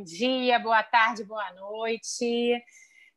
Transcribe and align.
Bom 0.00 0.04
dia, 0.04 0.58
boa 0.58 0.82
tarde, 0.82 1.24
boa 1.24 1.52
noite. 1.52 2.64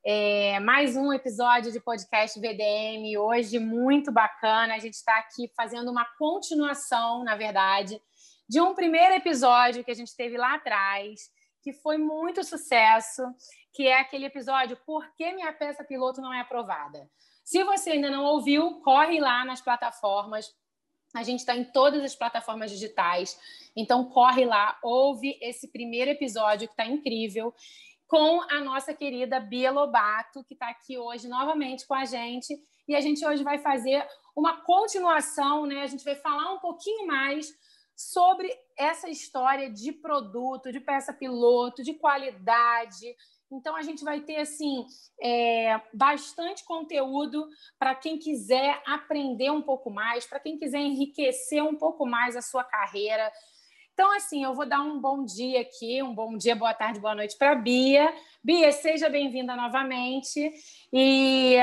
É, 0.05 0.59
mais 0.59 0.97
um 0.97 1.13
episódio 1.13 1.71
de 1.71 1.79
podcast 1.79 2.37
VDM, 2.37 3.17
hoje 3.17 3.57
muito 3.57 4.11
bacana. 4.11 4.75
A 4.75 4.79
gente 4.79 4.95
está 4.95 5.17
aqui 5.17 5.49
fazendo 5.55 5.89
uma 5.89 6.05
continuação, 6.19 7.23
na 7.23 7.37
verdade, 7.37 7.97
de 8.49 8.59
um 8.59 8.75
primeiro 8.75 9.15
episódio 9.15 9.81
que 9.81 9.91
a 9.91 9.93
gente 9.93 10.13
teve 10.13 10.37
lá 10.37 10.55
atrás, 10.55 11.21
que 11.63 11.71
foi 11.71 11.97
muito 11.97 12.43
sucesso, 12.43 13.23
que 13.73 13.87
é 13.87 14.01
aquele 14.01 14.25
episódio 14.25 14.77
Por 14.85 15.09
que 15.15 15.31
minha 15.31 15.53
peça 15.53 15.85
piloto 15.85 16.19
não 16.19 16.33
é 16.33 16.41
aprovada? 16.41 17.09
Se 17.45 17.63
você 17.63 17.91
ainda 17.91 18.09
não 18.09 18.25
ouviu, 18.25 18.81
corre 18.81 19.21
lá 19.21 19.45
nas 19.45 19.61
plataformas. 19.61 20.53
A 21.13 21.23
gente 21.23 21.39
está 21.39 21.55
em 21.55 21.63
todas 21.63 22.03
as 22.03 22.15
plataformas 22.15 22.71
digitais. 22.71 23.39
Então, 23.75 24.05
corre 24.05 24.45
lá, 24.45 24.77
ouve 24.81 25.37
esse 25.41 25.67
primeiro 25.67 26.11
episódio 26.11 26.67
que 26.67 26.73
está 26.73 26.85
incrível 26.85 27.53
com 28.07 28.41
a 28.49 28.59
nossa 28.61 28.93
querida 28.93 29.39
Bia 29.39 29.71
Lobato, 29.71 30.43
que 30.43 30.53
está 30.53 30.69
aqui 30.69 30.97
hoje 30.97 31.27
novamente 31.27 31.85
com 31.87 31.93
a 31.93 32.05
gente. 32.05 32.55
E 32.87 32.95
a 32.95 33.01
gente 33.01 33.25
hoje 33.25 33.43
vai 33.43 33.59
fazer 33.59 34.05
uma 34.35 34.61
continuação, 34.61 35.65
né? 35.65 35.81
A 35.81 35.87
gente 35.87 36.03
vai 36.03 36.15
falar 36.15 36.53
um 36.53 36.59
pouquinho 36.59 37.07
mais 37.07 37.47
sobre 37.95 38.49
essa 38.77 39.09
história 39.09 39.69
de 39.69 39.91
produto, 39.91 40.71
de 40.71 40.79
peça 40.79 41.13
piloto, 41.13 41.83
de 41.83 41.93
qualidade. 41.93 43.15
Então, 43.51 43.75
a 43.75 43.83
gente 43.83 44.03
vai 44.03 44.21
ter 44.21 44.37
assim 44.37 44.85
é, 45.21 45.79
bastante 45.93 46.65
conteúdo 46.65 47.47
para 47.77 47.93
quem 47.93 48.17
quiser 48.17 48.81
aprender 48.85 49.51
um 49.51 49.61
pouco 49.61 49.91
mais, 49.91 50.25
para 50.25 50.39
quem 50.39 50.57
quiser 50.57 50.79
enriquecer 50.79 51.63
um 51.63 51.75
pouco 51.75 52.05
mais 52.05 52.35
a 52.35 52.41
sua 52.41 52.63
carreira. 52.63 53.31
Então, 53.93 54.11
assim, 54.15 54.43
eu 54.43 54.55
vou 54.55 54.65
dar 54.65 54.81
um 54.81 54.99
bom 54.99 55.23
dia 55.23 55.61
aqui, 55.61 56.01
um 56.01 56.15
bom 56.15 56.35
dia, 56.35 56.55
boa 56.55 56.73
tarde, 56.73 56.99
boa 56.99 57.13
noite 57.13 57.37
para 57.37 57.53
Bia. 57.53 58.11
Bia, 58.43 58.71
seja 58.71 59.07
bem-vinda 59.07 59.55
novamente. 59.55 60.51
E 60.91 61.55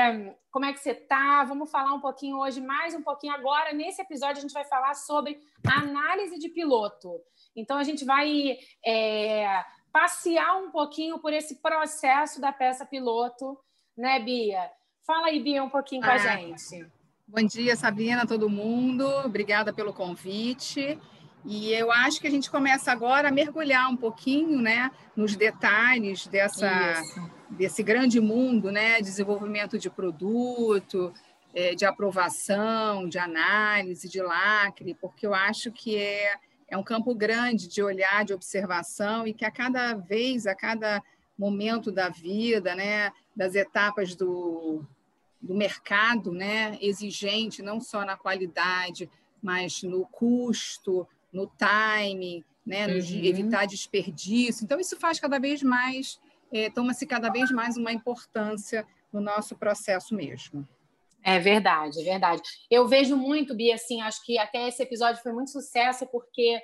como 0.49 0.63
é 0.63 0.71
que 0.71 0.79
você 0.79 0.91
está? 0.91 1.43
Vamos 1.43 1.69
falar 1.69 1.93
um 1.93 1.99
pouquinho 1.99 2.37
hoje, 2.37 2.61
mais 2.61 2.95
um 2.95 3.01
pouquinho 3.01 3.33
agora. 3.33 3.73
Nesse 3.73 4.01
episódio, 4.01 4.37
a 4.37 4.41
gente 4.41 4.53
vai 4.53 4.63
falar 4.63 4.93
sobre 4.93 5.41
análise 5.67 6.39
de 6.39 6.47
piloto. 6.47 7.19
Então, 7.53 7.77
a 7.77 7.83
gente 7.83 8.05
vai 8.05 8.57
é, 8.85 9.65
passear 9.91 10.55
um 10.55 10.71
pouquinho 10.71 11.19
por 11.19 11.33
esse 11.33 11.61
processo 11.61 12.39
da 12.39 12.53
peça 12.53 12.85
piloto, 12.85 13.59
né, 13.97 14.19
Bia? 14.19 14.71
Fala 15.05 15.27
aí, 15.27 15.43
Bia, 15.43 15.61
um 15.61 15.69
pouquinho 15.69 16.01
com 16.01 16.07
ah, 16.07 16.13
a 16.13 16.17
gente. 16.17 16.87
Bom 17.27 17.45
dia, 17.45 17.75
Sabrina, 17.75 18.25
todo 18.25 18.49
mundo. 18.49 19.05
Obrigada 19.25 19.73
pelo 19.73 19.93
convite. 19.93 20.97
E 21.43 21.73
eu 21.73 21.91
acho 21.91 22.21
que 22.21 22.27
a 22.27 22.31
gente 22.31 22.51
começa 22.51 22.91
agora 22.91 23.29
a 23.29 23.31
mergulhar 23.31 23.89
um 23.89 23.97
pouquinho 23.97 24.61
né, 24.61 24.91
nos 25.15 25.35
detalhes 25.35 26.27
dessa, 26.27 27.01
desse 27.49 27.81
grande 27.81 28.19
mundo, 28.19 28.71
né, 28.71 29.01
desenvolvimento 29.01 29.79
de 29.79 29.89
produto, 29.89 31.11
é, 31.53 31.73
de 31.73 31.83
aprovação, 31.83 33.09
de 33.09 33.17
análise, 33.17 34.07
de 34.07 34.21
lacre, 34.21 34.95
porque 35.01 35.25
eu 35.25 35.33
acho 35.33 35.71
que 35.71 35.97
é, 35.97 36.35
é 36.67 36.77
um 36.77 36.83
campo 36.83 37.13
grande 37.15 37.67
de 37.67 37.81
olhar, 37.81 38.23
de 38.23 38.33
observação, 38.33 39.25
e 39.25 39.33
que 39.33 39.43
a 39.43 39.51
cada 39.51 39.95
vez, 39.95 40.45
a 40.45 40.55
cada 40.55 41.01
momento 41.37 41.91
da 41.91 42.07
vida, 42.07 42.75
né, 42.75 43.11
das 43.35 43.55
etapas 43.55 44.15
do, 44.15 44.85
do 45.41 45.55
mercado 45.55 46.31
né, 46.31 46.77
exigente, 46.79 47.63
não 47.63 47.81
só 47.81 48.05
na 48.05 48.15
qualidade, 48.15 49.09
mas 49.41 49.81
no 49.81 50.05
custo, 50.05 51.07
no 51.31 51.47
timing, 51.47 52.43
né, 52.65 52.87
no 52.87 52.93
uhum. 52.93 53.23
evitar 53.23 53.65
desperdício. 53.65 54.63
Então, 54.63 54.79
isso 54.79 54.97
faz 54.97 55.19
cada 55.19 55.39
vez 55.39 55.63
mais, 55.63 56.19
é, 56.51 56.69
toma-se 56.69 57.05
cada 57.05 57.29
vez 57.29 57.51
mais 57.51 57.77
uma 57.77 57.91
importância 57.91 58.85
no 59.11 59.19
nosso 59.19 59.55
processo 59.55 60.15
mesmo. 60.15 60.67
É 61.23 61.37
verdade, 61.39 62.01
é 62.01 62.03
verdade. 62.03 62.41
Eu 62.69 62.87
vejo 62.87 63.15
muito, 63.15 63.55
Bia, 63.55 63.75
assim, 63.75 64.01
acho 64.01 64.23
que 64.25 64.37
até 64.37 64.67
esse 64.67 64.81
episódio 64.81 65.21
foi 65.21 65.31
muito 65.31 65.51
sucesso, 65.51 66.07
porque 66.07 66.59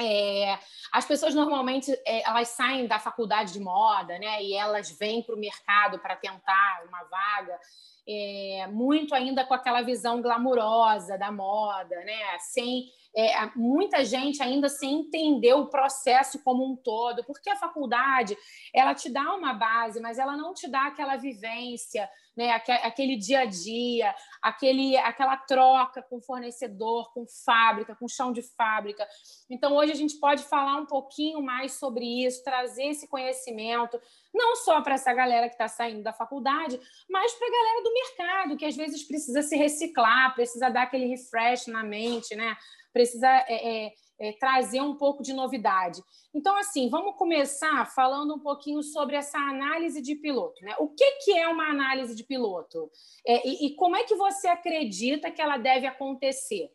é, 0.00 0.58
as 0.92 1.04
pessoas 1.04 1.34
normalmente 1.34 1.92
é, 2.06 2.26
elas 2.26 2.48
saem 2.48 2.86
da 2.86 2.98
faculdade 2.98 3.52
de 3.52 3.60
moda, 3.60 4.18
né? 4.18 4.42
E 4.42 4.54
elas 4.54 4.90
vêm 4.90 5.22
para 5.22 5.34
o 5.34 5.38
mercado 5.38 5.98
para 5.98 6.16
tentar 6.16 6.84
uma 6.88 7.04
vaga, 7.04 7.60
é, 8.08 8.66
muito 8.68 9.14
ainda 9.14 9.44
com 9.44 9.54
aquela 9.54 9.82
visão 9.82 10.20
glamurosa 10.20 11.16
da 11.16 11.30
moda, 11.30 11.94
né? 12.04 12.38
Sem 12.38 12.90
é, 13.16 13.50
muita 13.56 14.04
gente 14.04 14.42
ainda 14.42 14.68
sem 14.68 15.00
entender 15.00 15.54
o 15.54 15.66
processo 15.66 16.42
como 16.42 16.64
um 16.64 16.76
todo, 16.76 17.24
porque 17.24 17.50
a 17.50 17.56
faculdade 17.56 18.36
ela 18.74 18.94
te 18.94 19.10
dá 19.10 19.34
uma 19.34 19.52
base, 19.52 20.00
mas 20.00 20.18
ela 20.18 20.36
não 20.36 20.54
te 20.54 20.68
dá 20.68 20.86
aquela 20.86 21.16
vivência, 21.16 22.08
né? 22.40 22.52
aquele 22.52 23.16
dia 23.16 23.40
a 23.40 23.44
dia, 23.44 24.14
aquele, 24.40 24.96
aquela 24.96 25.36
troca 25.36 26.02
com 26.02 26.22
fornecedor, 26.22 27.12
com 27.12 27.26
fábrica, 27.44 27.94
com 27.94 28.08
chão 28.08 28.32
de 28.32 28.40
fábrica. 28.42 29.06
Então, 29.50 29.76
hoje 29.76 29.92
a 29.92 29.94
gente 29.94 30.18
pode 30.18 30.42
falar 30.44 30.76
um 30.76 30.86
pouquinho 30.86 31.42
mais 31.42 31.72
sobre 31.72 32.24
isso, 32.24 32.42
trazer 32.42 32.84
esse 32.84 33.06
conhecimento, 33.06 34.00
não 34.32 34.56
só 34.56 34.80
para 34.80 34.94
essa 34.94 35.12
galera 35.12 35.48
que 35.48 35.54
está 35.54 35.68
saindo 35.68 36.02
da 36.02 36.14
faculdade, 36.14 36.80
mas 37.10 37.34
para 37.34 37.46
a 37.46 37.50
galera 37.50 37.82
do 37.82 37.92
mercado, 37.92 38.56
que 38.56 38.64
às 38.64 38.74
vezes 38.74 39.06
precisa 39.06 39.42
se 39.42 39.54
reciclar, 39.56 40.34
precisa 40.34 40.70
dar 40.70 40.84
aquele 40.84 41.06
refresh 41.06 41.66
na 41.66 41.82
mente, 41.82 42.34
né? 42.34 42.56
precisa 42.92 43.28
é, 43.48 43.86
é, 43.86 43.92
é, 44.20 44.32
trazer 44.32 44.82
um 44.82 44.94
pouco 44.94 45.22
de 45.22 45.32
novidade. 45.32 46.02
Então, 46.34 46.56
assim, 46.58 46.90
vamos 46.90 47.16
começar 47.16 47.86
falando 47.86 48.34
um 48.34 48.38
pouquinho 48.38 48.82
sobre 48.82 49.16
essa 49.16 49.38
análise 49.38 50.02
de 50.02 50.14
piloto. 50.14 50.62
Né? 50.62 50.74
O 50.78 50.88
que, 50.88 51.10
que 51.24 51.36
é 51.36 51.48
uma 51.48 51.70
análise 51.70 52.14
de 52.14 52.22
piloto? 52.22 52.90
É, 53.26 53.48
e, 53.48 53.66
e, 53.66 53.74
como 53.76 53.96
é 53.96 54.04
que 54.04 54.14
você 54.14 54.46
acredita 54.46 55.30
que 55.30 55.40
ela 55.40 55.56
deve 55.56 55.86
acontecer? 55.86 56.70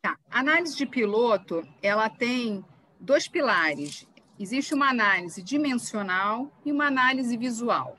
Tá. 0.00 0.16
Análise 0.30 0.74
de 0.74 0.86
piloto 0.86 1.62
ela 1.82 2.08
tem 2.08 2.64
dois 2.98 3.28
pilares. 3.28 4.08
Existe 4.38 4.72
uma 4.72 4.88
análise 4.88 5.42
dimensional 5.42 6.50
e 6.64 6.72
uma 6.72 6.86
análise 6.86 7.36
visual. 7.36 7.98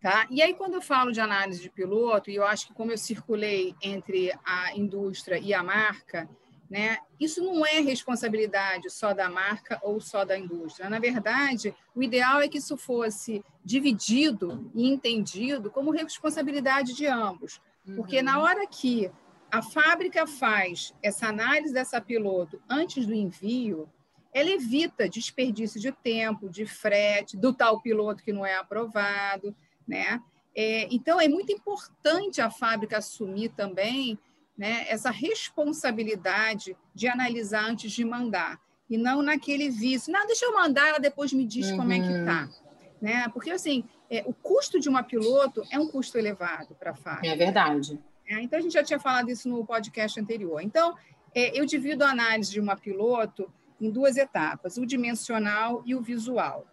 Tá? 0.00 0.28
E 0.30 0.40
aí, 0.40 0.54
quando 0.54 0.74
eu 0.74 0.80
falo 0.80 1.10
de 1.10 1.20
análise 1.20 1.60
de 1.60 1.68
piloto, 1.68 2.30
e 2.30 2.36
eu 2.36 2.44
acho 2.44 2.68
que 2.68 2.72
como 2.72 2.92
eu 2.92 2.96
circulei 2.96 3.74
entre 3.82 4.32
a 4.44 4.76
indústria 4.76 5.38
e 5.38 5.52
a 5.52 5.60
marca, 5.60 6.30
né, 6.70 6.98
isso 7.18 7.42
não 7.42 7.64
é 7.64 7.80
responsabilidade 7.80 8.90
só 8.90 9.14
da 9.14 9.30
marca 9.30 9.80
ou 9.82 10.00
só 10.00 10.24
da 10.24 10.38
indústria. 10.38 10.90
Na 10.90 10.98
verdade, 10.98 11.74
o 11.94 12.02
ideal 12.02 12.40
é 12.40 12.48
que 12.48 12.58
isso 12.58 12.76
fosse 12.76 13.42
dividido 13.64 14.70
e 14.74 14.86
entendido 14.88 15.70
como 15.70 15.90
responsabilidade 15.90 16.94
de 16.94 17.06
ambos. 17.06 17.60
Porque 17.96 18.20
na 18.20 18.36
uhum. 18.36 18.44
hora 18.44 18.66
que 18.66 19.10
a 19.50 19.62
fábrica 19.62 20.26
faz 20.26 20.94
essa 21.02 21.28
análise 21.28 21.72
dessa 21.72 22.00
piloto 22.00 22.60
antes 22.68 23.06
do 23.06 23.14
envio, 23.14 23.88
ela 24.32 24.50
evita 24.50 25.08
desperdício 25.08 25.80
de 25.80 25.90
tempo, 25.90 26.50
de 26.50 26.66
frete, 26.66 27.36
do 27.36 27.52
tal 27.52 27.80
piloto 27.80 28.22
que 28.22 28.32
não 28.32 28.44
é 28.44 28.56
aprovado. 28.56 29.56
Né? 29.86 30.22
É, 30.54 30.86
então, 30.94 31.18
é 31.18 31.28
muito 31.28 31.50
importante 31.50 32.40
a 32.42 32.50
fábrica 32.50 32.98
assumir 32.98 33.50
também 33.50 34.18
né, 34.58 34.84
essa 34.88 35.10
responsabilidade 35.10 36.76
de 36.92 37.06
analisar 37.06 37.64
antes 37.64 37.92
de 37.92 38.04
mandar, 38.04 38.60
e 38.90 38.98
não 38.98 39.22
naquele 39.22 39.70
vício, 39.70 40.12
não, 40.12 40.26
deixa 40.26 40.46
eu 40.46 40.54
mandar, 40.54 40.88
ela 40.88 40.98
depois 40.98 41.32
me 41.32 41.46
diz 41.46 41.70
uhum. 41.70 41.76
como 41.76 41.92
é 41.92 42.00
que 42.00 42.12
está. 42.12 42.44
Uhum. 42.44 42.68
Né? 43.00 43.28
Porque, 43.28 43.50
assim, 43.50 43.84
é, 44.10 44.24
o 44.26 44.32
custo 44.32 44.80
de 44.80 44.88
uma 44.88 45.02
piloto 45.02 45.62
é 45.70 45.78
um 45.78 45.86
custo 45.86 46.18
elevado 46.18 46.74
para 46.74 46.90
a 46.90 46.94
fábrica. 46.94 47.28
É 47.28 47.36
verdade. 47.36 48.00
É, 48.26 48.40
então, 48.40 48.58
a 48.58 48.62
gente 48.62 48.72
já 48.72 48.82
tinha 48.82 48.98
falado 48.98 49.30
isso 49.30 49.48
no 49.48 49.64
podcast 49.64 50.18
anterior. 50.18 50.60
Então, 50.60 50.96
é, 51.34 51.58
eu 51.58 51.64
divido 51.64 52.02
a 52.02 52.10
análise 52.10 52.50
de 52.50 52.60
uma 52.60 52.76
piloto 52.76 53.52
em 53.80 53.90
duas 53.90 54.16
etapas, 54.16 54.76
o 54.76 54.86
dimensional 54.86 55.82
e 55.86 55.94
o 55.94 56.02
visual. 56.02 56.66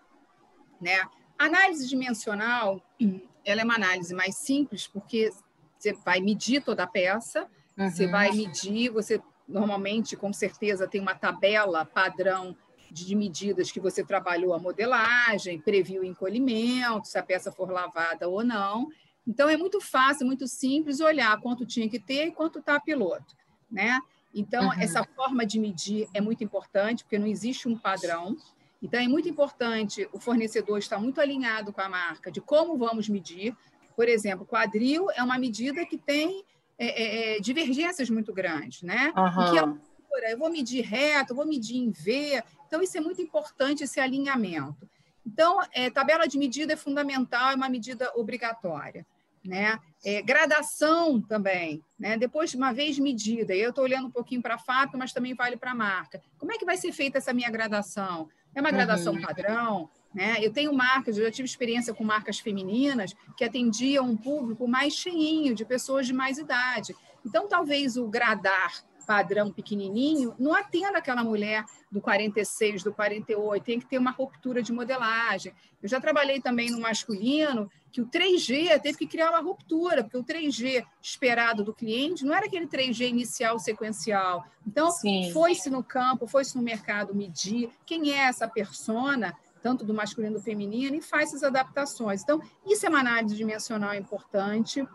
Né? 0.81 0.97
A 1.37 1.45
análise 1.45 1.87
dimensional, 1.87 2.81
ela 3.45 3.61
é 3.61 3.63
uma 3.63 3.75
análise 3.75 4.13
mais 4.13 4.37
simples, 4.37 4.87
porque 4.87 5.31
você 5.77 5.93
vai 5.93 6.19
medir 6.19 6.63
toda 6.63 6.83
a 6.83 6.87
peça, 6.87 7.47
uhum. 7.77 7.89
você 7.89 8.07
vai 8.07 8.31
medir, 8.31 8.89
você 8.89 9.21
normalmente, 9.47 10.15
com 10.15 10.33
certeza, 10.33 10.87
tem 10.87 11.01
uma 11.01 11.15
tabela 11.15 11.85
padrão 11.85 12.55
de 12.91 13.15
medidas 13.15 13.71
que 13.71 13.79
você 13.79 14.03
trabalhou 14.03 14.53
a 14.53 14.59
modelagem, 14.59 15.59
previu 15.59 16.01
o 16.01 16.05
encolhimento, 16.05 17.07
se 17.07 17.17
a 17.17 17.23
peça 17.23 17.51
for 17.51 17.69
lavada 17.69 18.27
ou 18.27 18.43
não. 18.43 18.87
Então, 19.27 19.49
é 19.49 19.57
muito 19.57 19.81
fácil, 19.81 20.25
muito 20.25 20.47
simples 20.47 20.99
olhar 20.99 21.39
quanto 21.41 21.65
tinha 21.65 21.89
que 21.89 21.99
ter 21.99 22.27
e 22.27 22.31
quanto 22.31 22.59
está 22.59 22.79
piloto. 22.79 23.35
Né? 23.69 23.99
Então, 24.33 24.67
uhum. 24.67 24.73
essa 24.79 25.03
forma 25.03 25.45
de 25.45 25.59
medir 25.59 26.07
é 26.13 26.21
muito 26.21 26.43
importante, 26.43 27.03
porque 27.03 27.19
não 27.19 27.27
existe 27.27 27.67
um 27.67 27.77
padrão. 27.77 28.37
Então, 28.81 28.99
é 28.99 29.07
muito 29.07 29.27
importante 29.27 30.07
o 30.13 30.19
fornecedor 30.19 30.77
estar 30.77 30.99
muito 30.99 31.19
alinhado 31.19 31.73
com 31.73 31.81
a 31.81 31.89
marca 31.89 32.31
de 32.31 32.39
como 32.39 32.77
vamos 32.77 33.09
medir. 33.09 33.55
Por 33.95 34.07
exemplo, 34.07 34.45
quadril 34.45 35.09
é 35.11 35.23
uma 35.23 35.39
medida 35.39 35.85
que 35.85 35.97
tem 35.97 36.43
é, 36.77 36.87
é, 36.87 37.37
é 37.37 37.39
divergências 37.39 38.09
muito 38.09 38.33
grandes, 38.33 38.81
né? 38.81 39.13
Uhum. 39.15 39.51
Que 39.51 39.57
ela 39.57 39.81
eu 40.23 40.37
vou 40.37 40.49
medir 40.49 40.83
reto, 40.83 41.31
eu 41.31 41.35
vou 41.35 41.45
medir 41.45 41.77
em 41.77 41.91
V. 41.91 42.41
Então, 42.67 42.81
isso 42.81 42.97
é 42.97 43.01
muito 43.01 43.21
importante, 43.21 43.83
esse 43.83 43.99
alinhamento. 43.99 44.89
Então, 45.25 45.59
é, 45.73 45.89
tabela 45.89 46.27
de 46.27 46.37
medida 46.37 46.73
é 46.73 46.77
fundamental, 46.77 47.51
é 47.51 47.55
uma 47.55 47.69
medida 47.69 48.11
obrigatória. 48.15 49.05
Né? 49.43 49.77
É, 50.03 50.23
gradação 50.23 51.21
também, 51.21 51.79
né? 51.99 52.17
depois 52.17 52.49
de 52.49 52.57
uma 52.57 52.73
vez 52.73 52.97
medida, 52.97 53.53
eu 53.53 53.69
estou 53.69 53.83
olhando 53.83 54.07
um 54.07 54.11
pouquinho 54.11 54.41
para 54.41 54.55
a 54.55 54.57
fábrica, 54.59 54.97
mas 54.97 55.13
também 55.13 55.35
vale 55.35 55.55
para 55.55 55.69
a 55.69 55.75
marca. 55.75 56.19
Como 56.39 56.51
é 56.51 56.57
que 56.57 56.65
vai 56.65 56.77
ser 56.77 56.91
feita 56.91 57.19
essa 57.19 57.31
minha 57.31 57.51
gradação? 57.51 58.27
É 58.55 58.61
uma 58.61 58.71
gradação 58.71 59.13
uhum. 59.13 59.21
padrão? 59.21 59.89
Né? 60.15 60.37
Eu 60.41 60.51
tenho 60.51 60.73
marcas, 60.73 61.17
eu 61.17 61.25
já 61.25 61.31
tive 61.31 61.45
experiência 61.45 61.93
com 61.93 62.05
marcas 62.05 62.39
femininas 62.39 63.13
que 63.35 63.43
atendiam 63.43 64.05
um 64.05 64.15
público 64.15 64.65
mais 64.65 64.93
cheinho, 64.93 65.53
de 65.53 65.65
pessoas 65.65 66.07
de 66.07 66.13
mais 66.13 66.37
idade. 66.37 66.95
Então, 67.25 67.49
talvez 67.49 67.97
o 67.97 68.07
gradar 68.07 68.71
padrão 69.05 69.51
pequenininho 69.51 70.33
não 70.39 70.55
atenda 70.55 70.97
aquela 70.97 71.23
mulher 71.23 71.63
do 71.91 72.01
46, 72.01 72.81
do 72.81 72.93
48, 72.93 73.63
tem 73.63 73.79
que 73.79 73.85
ter 73.85 73.97
uma 73.97 74.09
ruptura 74.09 74.63
de 74.63 74.73
modelagem. 74.73 75.53
Eu 75.83 75.87
já 75.87 76.01
trabalhei 76.01 76.41
também 76.41 76.71
no 76.71 76.79
masculino, 76.79 77.69
que 77.91 78.01
o 78.01 78.07
3G 78.07 78.79
teve 78.81 78.97
que 78.97 79.07
criar 79.07 79.29
uma 79.29 79.41
ruptura, 79.41 80.03
porque 80.03 80.17
o 80.17 80.23
3G 80.23 80.83
esperado 81.01 81.63
do 81.63 81.73
cliente 81.73 82.25
não 82.25 82.33
era 82.33 82.47
aquele 82.47 82.67
3G 82.67 83.07
inicial 83.07 83.59
sequencial. 83.59 84.43
Então, 84.65 84.89
foi-se 85.31 85.69
no 85.69 85.83
campo, 85.83 86.25
foi-se 86.25 86.55
no 86.55 86.63
mercado 86.63 87.13
medir 87.13 87.69
quem 87.85 88.11
é 88.11 88.23
essa 88.23 88.47
persona 88.47 89.35
tanto 89.65 89.83
do 89.83 89.95
masculino 89.95 90.35
e 90.35 90.37
do 90.37 90.43
feminino, 90.43 90.95
e 90.95 91.01
faz 91.01 91.29
essas 91.29 91.41
adaptações. 91.41 92.21
Então, 92.21 92.39
isso 92.67 92.85
é 92.85 92.89
uma 92.89 92.99
análise 92.99 93.35
dimensional 93.35 93.95
importante. 93.95 94.87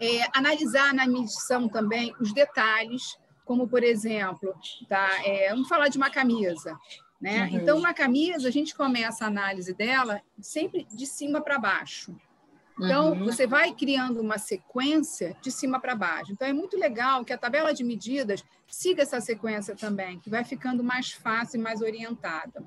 É, 0.00 0.22
analisar 0.36 0.92
na 0.92 1.06
medição 1.06 1.68
também 1.68 2.12
os 2.18 2.32
detalhes, 2.32 3.16
como, 3.44 3.68
por 3.68 3.84
exemplo, 3.84 4.52
tá, 4.88 5.24
é, 5.24 5.50
vamos 5.50 5.68
falar 5.68 5.86
de 5.86 5.98
uma 5.98 6.10
camisa. 6.10 6.76
Né? 7.20 7.44
Uhum. 7.44 7.58
Então, 7.58 7.78
uma 7.78 7.94
camisa, 7.94 8.48
a 8.48 8.50
gente 8.50 8.74
começa 8.74 9.24
a 9.24 9.28
análise 9.28 9.72
dela 9.72 10.20
sempre 10.40 10.84
de 10.92 11.06
cima 11.06 11.40
para 11.40 11.56
baixo. 11.56 12.12
Então, 12.76 13.12
uhum. 13.12 13.24
você 13.24 13.46
vai 13.46 13.72
criando 13.72 14.20
uma 14.20 14.38
sequência 14.38 15.36
de 15.40 15.52
cima 15.52 15.78
para 15.78 15.94
baixo. 15.94 16.32
Então, 16.32 16.48
é 16.48 16.52
muito 16.52 16.76
legal 16.76 17.24
que 17.24 17.32
a 17.32 17.38
tabela 17.38 17.72
de 17.72 17.84
medidas 17.84 18.42
siga 18.66 19.02
essa 19.02 19.20
sequência 19.20 19.76
também, 19.76 20.18
que 20.18 20.28
vai 20.28 20.42
ficando 20.42 20.82
mais 20.82 21.12
fácil 21.12 21.60
e 21.60 21.62
mais 21.62 21.80
orientada. 21.80 22.64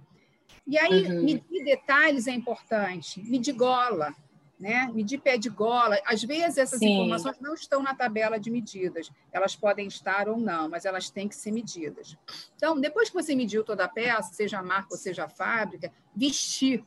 E 0.65 0.77
aí, 0.77 1.05
uhum. 1.05 1.23
medir 1.23 1.63
detalhes 1.63 2.27
é 2.27 2.31
importante, 2.31 3.21
medir 3.21 3.53
gola, 3.53 4.15
né? 4.59 4.89
medir 4.93 5.19
pé 5.19 5.37
de 5.37 5.49
gola. 5.49 5.99
Às 6.05 6.23
vezes, 6.23 6.57
essas 6.57 6.79
Sim. 6.79 6.93
informações 6.93 7.39
não 7.41 7.53
estão 7.53 7.83
na 7.83 7.93
tabela 7.93 8.39
de 8.39 8.49
medidas, 8.49 9.11
elas 9.31 9.55
podem 9.55 9.87
estar 9.87 10.29
ou 10.29 10.37
não, 10.37 10.69
mas 10.69 10.85
elas 10.85 11.09
têm 11.09 11.27
que 11.27 11.35
ser 11.35 11.51
medidas. 11.51 12.17
Então, 12.55 12.79
depois 12.79 13.09
que 13.09 13.15
você 13.15 13.35
mediu 13.35 13.63
toda 13.63 13.83
a 13.83 13.89
peça, 13.89 14.33
seja 14.33 14.59
a 14.59 14.63
marca 14.63 14.89
ou 14.91 14.97
seja 14.97 15.25
a 15.25 15.29
fábrica, 15.29 15.91
vestir, 16.15 16.83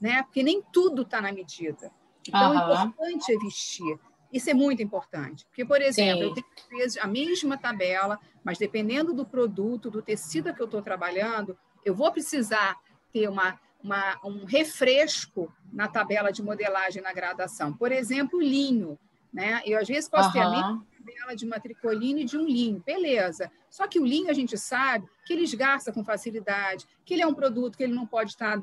né? 0.00 0.24
porque 0.24 0.42
nem 0.42 0.60
tudo 0.72 1.02
está 1.02 1.20
na 1.20 1.30
medida. 1.30 1.92
Então, 2.26 2.52
uhum. 2.52 2.58
o 2.58 2.86
importante 2.86 3.32
é 3.32 3.38
vestir. 3.38 3.98
Isso 4.32 4.50
é 4.50 4.54
muito 4.54 4.82
importante, 4.82 5.46
porque, 5.46 5.64
por 5.64 5.80
exemplo, 5.80 6.24
Sim. 6.24 6.28
eu 6.30 6.34
tenho 6.34 6.46
às 6.56 6.66
vezes 6.68 6.98
a 6.98 7.06
mesma 7.06 7.56
tabela, 7.56 8.18
mas 8.42 8.58
dependendo 8.58 9.14
do 9.14 9.24
produto, 9.24 9.88
do 9.88 10.02
tecido 10.02 10.52
que 10.52 10.60
eu 10.60 10.64
estou 10.64 10.82
trabalhando, 10.82 11.56
eu 11.84 11.94
vou 11.94 12.10
precisar 12.10 12.76
ter 13.14 13.28
uma, 13.28 13.58
uma, 13.82 14.18
um 14.24 14.44
refresco 14.44 15.54
na 15.72 15.86
tabela 15.86 16.32
de 16.32 16.42
modelagem 16.42 17.00
na 17.00 17.12
gradação. 17.12 17.72
Por 17.72 17.92
exemplo, 17.92 18.42
linho. 18.42 18.98
Né? 19.32 19.62
Eu, 19.64 19.78
às 19.78 19.86
vezes, 19.86 20.08
posso 20.08 20.28
uhum. 20.28 20.32
ter 20.32 20.40
a 20.40 20.50
mesma 20.50 20.86
tabela 20.98 21.36
de 21.36 21.44
uma 21.44 21.60
tricoline 21.60 22.22
e 22.22 22.24
de 22.24 22.36
um 22.36 22.44
linho, 22.44 22.82
beleza. 22.84 23.50
Só 23.70 23.86
que 23.86 23.98
o 23.98 24.06
linho, 24.06 24.30
a 24.30 24.32
gente 24.32 24.56
sabe 24.56 25.08
que 25.24 25.32
ele 25.32 25.42
esgarça 25.42 25.92
com 25.92 26.04
facilidade, 26.04 26.86
que 27.04 27.14
ele 27.14 27.22
é 27.22 27.26
um 27.26 27.34
produto 27.34 27.76
que 27.76 27.82
ele 27.82 27.92
não 27.92 28.06
pode 28.06 28.30
estar 28.30 28.58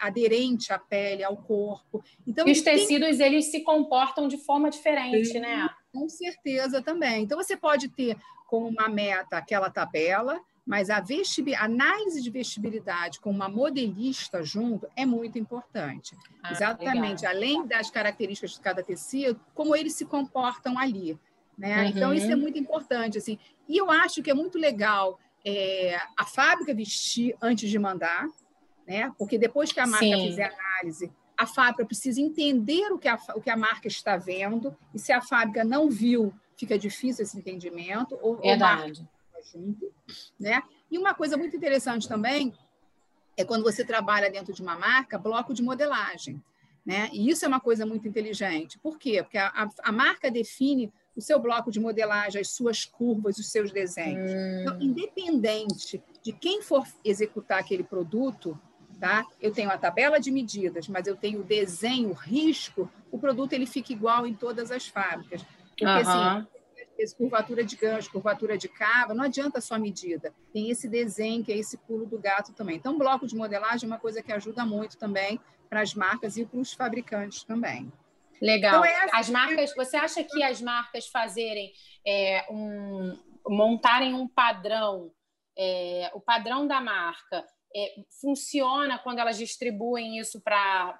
aderente 0.00 0.72
à 0.72 0.78
pele, 0.78 1.22
ao 1.22 1.36
corpo. 1.36 2.02
Então, 2.26 2.46
e 2.46 2.52
os 2.52 2.60
tecidos, 2.60 3.18
tem... 3.18 3.26
eles 3.26 3.50
se 3.50 3.60
comportam 3.60 4.26
de 4.26 4.38
forma 4.38 4.70
diferente, 4.70 5.28
Sim, 5.28 5.40
né? 5.40 5.68
Com 5.92 6.08
certeza 6.08 6.82
também. 6.82 7.22
Então, 7.22 7.38
você 7.38 7.56
pode 7.56 7.88
ter 7.88 8.16
como 8.48 8.68
uma 8.68 8.88
meta 8.88 9.36
aquela 9.38 9.70
tabela, 9.70 10.40
mas 10.66 10.90
a 10.90 11.00
análise 11.60 12.20
de 12.20 12.28
vestibilidade 12.28 13.20
com 13.20 13.30
uma 13.30 13.48
modelista 13.48 14.42
junto 14.42 14.88
é 14.96 15.06
muito 15.06 15.38
importante. 15.38 16.16
Ah, 16.42 16.50
Exatamente, 16.50 17.22
legal. 17.22 17.36
além 17.36 17.66
das 17.66 17.88
características 17.88 18.54
de 18.54 18.60
cada 18.60 18.82
tecido, 18.82 19.40
como 19.54 19.76
eles 19.76 19.94
se 19.94 20.04
comportam 20.04 20.76
ali. 20.76 21.16
Né? 21.56 21.82
Uhum. 21.82 21.88
Então, 21.88 22.12
isso 22.12 22.30
é 22.30 22.34
muito 22.34 22.58
importante. 22.58 23.16
Assim. 23.16 23.38
E 23.68 23.76
eu 23.76 23.90
acho 23.92 24.22
que 24.24 24.30
é 24.30 24.34
muito 24.34 24.58
legal 24.58 25.20
é, 25.44 25.96
a 26.16 26.24
fábrica 26.24 26.74
vestir 26.74 27.36
antes 27.40 27.70
de 27.70 27.78
mandar, 27.78 28.26
né? 28.86 29.12
porque 29.16 29.38
depois 29.38 29.70
que 29.70 29.78
a 29.78 29.86
marca 29.86 30.04
Sim. 30.04 30.28
fizer 30.28 30.52
análise, 30.52 31.12
a 31.38 31.46
fábrica 31.46 31.86
precisa 31.86 32.20
entender 32.20 32.92
o 32.92 32.98
que, 32.98 33.06
a, 33.06 33.16
o 33.36 33.40
que 33.40 33.50
a 33.50 33.56
marca 33.56 33.86
está 33.86 34.16
vendo, 34.16 34.76
e 34.92 34.98
se 34.98 35.12
a 35.12 35.22
fábrica 35.22 35.62
não 35.62 35.88
viu, 35.88 36.34
fica 36.56 36.76
difícil 36.76 37.22
esse 37.22 37.38
entendimento. 37.38 38.18
Ou, 38.20 38.38
Verdade. 38.38 39.02
Ou 39.02 39.15
junto, 39.42 39.92
né? 40.38 40.62
E 40.90 40.98
uma 40.98 41.14
coisa 41.14 41.36
muito 41.36 41.56
interessante 41.56 42.08
também 42.08 42.52
é 43.36 43.44
quando 43.44 43.62
você 43.62 43.84
trabalha 43.84 44.30
dentro 44.30 44.52
de 44.52 44.62
uma 44.62 44.76
marca, 44.76 45.18
bloco 45.18 45.52
de 45.52 45.62
modelagem, 45.62 46.42
né? 46.84 47.10
E 47.12 47.28
isso 47.28 47.44
é 47.44 47.48
uma 47.48 47.60
coisa 47.60 47.84
muito 47.84 48.06
inteligente. 48.06 48.78
Por 48.78 48.98
quê? 48.98 49.22
Porque 49.22 49.38
a, 49.38 49.48
a, 49.48 49.68
a 49.84 49.92
marca 49.92 50.30
define 50.30 50.92
o 51.16 51.20
seu 51.20 51.38
bloco 51.38 51.70
de 51.70 51.80
modelagem, 51.80 52.40
as 52.40 52.50
suas 52.50 52.84
curvas, 52.84 53.38
os 53.38 53.50
seus 53.50 53.72
desenhos. 53.72 54.30
Hum. 54.30 54.60
Então, 54.60 54.80
independente 54.80 56.02
de 56.22 56.32
quem 56.32 56.62
for 56.62 56.86
executar 57.04 57.58
aquele 57.58 57.82
produto, 57.82 58.58
tá? 59.00 59.26
Eu 59.40 59.50
tenho 59.52 59.70
a 59.70 59.78
tabela 59.78 60.18
de 60.20 60.30
medidas, 60.30 60.88
mas 60.88 61.06
eu 61.06 61.16
tenho 61.16 61.40
o 61.40 61.44
desenho, 61.44 62.10
o 62.10 62.14
risco, 62.14 62.90
o 63.10 63.18
produto 63.18 63.52
ele 63.52 63.66
fica 63.66 63.92
igual 63.92 64.26
em 64.26 64.34
todas 64.34 64.70
as 64.70 64.86
fábricas. 64.86 65.44
Porque 65.68 65.84
assim, 65.84 66.46
curvatura 67.16 67.64
de 67.64 67.76
gancho, 67.76 68.10
curvatura 68.10 68.56
de 68.56 68.68
cava, 68.68 69.14
não 69.14 69.24
adianta 69.24 69.60
só 69.60 69.78
medida. 69.78 70.32
Tem 70.52 70.70
esse 70.70 70.88
desenho, 70.88 71.44
que 71.44 71.52
é 71.52 71.56
esse 71.56 71.76
pulo 71.78 72.06
do 72.06 72.18
gato 72.18 72.52
também. 72.52 72.76
Então, 72.76 72.98
bloco 72.98 73.26
de 73.26 73.36
modelagem 73.36 73.88
é 73.88 73.92
uma 73.92 73.98
coisa 73.98 74.22
que 74.22 74.32
ajuda 74.32 74.64
muito 74.64 74.96
também 74.96 75.40
para 75.68 75.80
as 75.80 75.94
marcas 75.94 76.36
e 76.36 76.44
para 76.44 76.60
os 76.60 76.72
fabricantes 76.72 77.42
também. 77.44 77.92
Legal. 78.40 78.80
Então, 78.80 78.84
é 78.84 79.04
assim, 79.04 79.10
as 79.12 79.30
marcas, 79.30 79.74
você 79.74 79.96
acha 79.96 80.22
que 80.24 80.42
as 80.42 80.60
marcas 80.60 81.06
fazerem 81.08 81.72
é, 82.06 82.44
um, 82.50 83.18
montarem 83.46 84.14
um 84.14 84.28
padrão, 84.28 85.10
é, 85.56 86.10
o 86.14 86.20
padrão 86.20 86.66
da 86.66 86.80
marca, 86.80 87.44
é, 87.74 87.94
funciona 88.20 88.98
quando 88.98 89.18
elas 89.18 89.36
distribuem 89.36 90.18
isso 90.18 90.40
para 90.40 90.98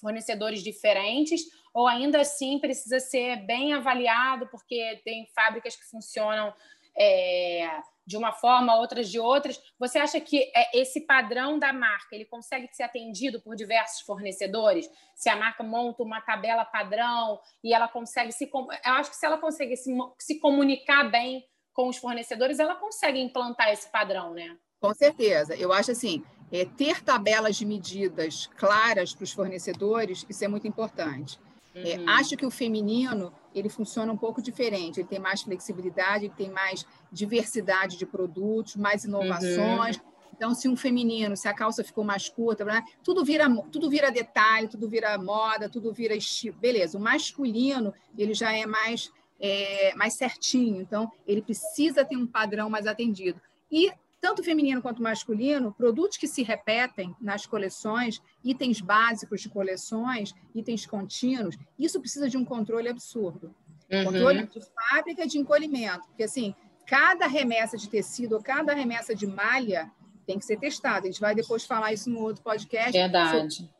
fornecedores 0.00 0.62
diferentes 0.62 1.42
ou 1.76 1.86
ainda 1.86 2.22
assim 2.22 2.58
precisa 2.58 2.98
ser 2.98 3.36
bem 3.44 3.74
avaliado, 3.74 4.46
porque 4.46 4.98
tem 5.04 5.26
fábricas 5.34 5.76
que 5.76 5.84
funcionam 5.84 6.54
é, 6.96 7.68
de 8.06 8.16
uma 8.16 8.32
forma, 8.32 8.78
outras 8.78 9.10
de 9.10 9.20
outras. 9.20 9.60
Você 9.78 9.98
acha 9.98 10.18
que 10.18 10.50
é, 10.56 10.80
esse 10.80 11.02
padrão 11.02 11.58
da 11.58 11.74
marca 11.74 12.14
ele 12.16 12.24
consegue 12.24 12.66
ser 12.72 12.84
atendido 12.84 13.42
por 13.42 13.54
diversos 13.54 14.00
fornecedores? 14.06 14.90
Se 15.14 15.28
a 15.28 15.36
marca 15.36 15.62
monta 15.62 16.02
uma 16.02 16.22
tabela 16.22 16.64
padrão 16.64 17.38
e 17.62 17.74
ela 17.74 17.88
consegue 17.88 18.32
se. 18.32 18.50
Eu 18.50 18.92
acho 18.94 19.10
que 19.10 19.16
se 19.16 19.26
ela 19.26 19.36
consegue 19.36 19.76
se, 19.76 19.94
se 20.18 20.40
comunicar 20.40 21.10
bem 21.10 21.44
com 21.74 21.88
os 21.88 21.98
fornecedores, 21.98 22.58
ela 22.58 22.76
consegue 22.76 23.20
implantar 23.20 23.68
esse 23.68 23.92
padrão, 23.92 24.32
né? 24.32 24.56
Com 24.80 24.94
certeza. 24.94 25.54
Eu 25.54 25.74
acho 25.74 25.90
assim, 25.90 26.24
é, 26.50 26.64
ter 26.64 27.02
tabelas 27.02 27.54
de 27.54 27.66
medidas 27.66 28.46
claras 28.56 29.14
para 29.14 29.24
os 29.24 29.32
fornecedores, 29.32 30.24
isso 30.26 30.42
é 30.42 30.48
muito 30.48 30.66
importante. 30.66 31.38
É, 31.84 31.98
uhum. 31.98 32.08
acho 32.08 32.36
que 32.36 32.46
o 32.46 32.50
feminino 32.50 33.32
ele 33.54 33.68
funciona 33.68 34.10
um 34.12 34.16
pouco 34.16 34.40
diferente. 34.40 35.00
Ele 35.00 35.08
tem 35.08 35.18
mais 35.18 35.42
flexibilidade, 35.42 36.26
ele 36.26 36.34
tem 36.34 36.50
mais 36.50 36.86
diversidade 37.12 37.98
de 37.98 38.06
produtos, 38.06 38.76
mais 38.76 39.04
inovações. 39.04 39.96
Uhum. 39.96 40.02
Então, 40.34 40.54
se 40.54 40.68
um 40.68 40.76
feminino, 40.76 41.36
se 41.36 41.48
a 41.48 41.54
calça 41.54 41.82
ficou 41.82 42.04
mais 42.04 42.28
curta, 42.28 42.64
né? 42.64 42.82
tudo 43.02 43.24
vira 43.24 43.46
tudo 43.70 43.88
vira 43.88 44.10
detalhe, 44.10 44.68
tudo 44.68 44.88
vira 44.88 45.16
moda, 45.16 45.68
tudo 45.68 45.92
vira 45.92 46.14
estilo. 46.14 46.56
Beleza. 46.58 46.98
O 46.98 47.00
masculino 47.00 47.92
ele 48.16 48.34
já 48.34 48.52
é 48.52 48.66
mais 48.66 49.10
é, 49.40 49.94
mais 49.94 50.14
certinho. 50.14 50.80
Então, 50.80 51.10
ele 51.26 51.42
precisa 51.42 52.04
ter 52.04 52.16
um 52.16 52.26
padrão 52.26 52.68
mais 52.70 52.86
atendido. 52.86 53.40
E 53.70 53.92
tanto 54.26 54.42
feminino 54.42 54.82
quanto 54.82 55.00
masculino, 55.00 55.72
produtos 55.72 56.16
que 56.16 56.26
se 56.26 56.42
repetem 56.42 57.14
nas 57.20 57.46
coleções, 57.46 58.20
itens 58.42 58.80
básicos 58.80 59.40
de 59.40 59.48
coleções, 59.48 60.34
itens 60.52 60.84
contínuos, 60.84 61.56
isso 61.78 62.00
precisa 62.00 62.28
de 62.28 62.36
um 62.36 62.44
controle 62.44 62.88
absurdo. 62.88 63.54
Uhum. 63.88 64.04
Controle 64.06 64.46
de 64.48 64.60
fábrica 64.60 65.28
de 65.28 65.38
encolhimento, 65.38 66.08
porque 66.08 66.24
assim, 66.24 66.56
cada 66.88 67.28
remessa 67.28 67.76
de 67.76 67.88
tecido 67.88 68.42
cada 68.42 68.74
remessa 68.74 69.14
de 69.14 69.28
malha 69.28 69.92
tem 70.26 70.40
que 70.40 70.44
ser 70.44 70.58
testada. 70.58 71.06
A 71.06 71.10
gente 71.10 71.20
vai 71.20 71.32
depois 71.32 71.64
falar 71.64 71.92
isso 71.92 72.10
no 72.10 72.18
outro 72.18 72.42
podcast. 72.42 72.90
Verdade. 72.90 73.70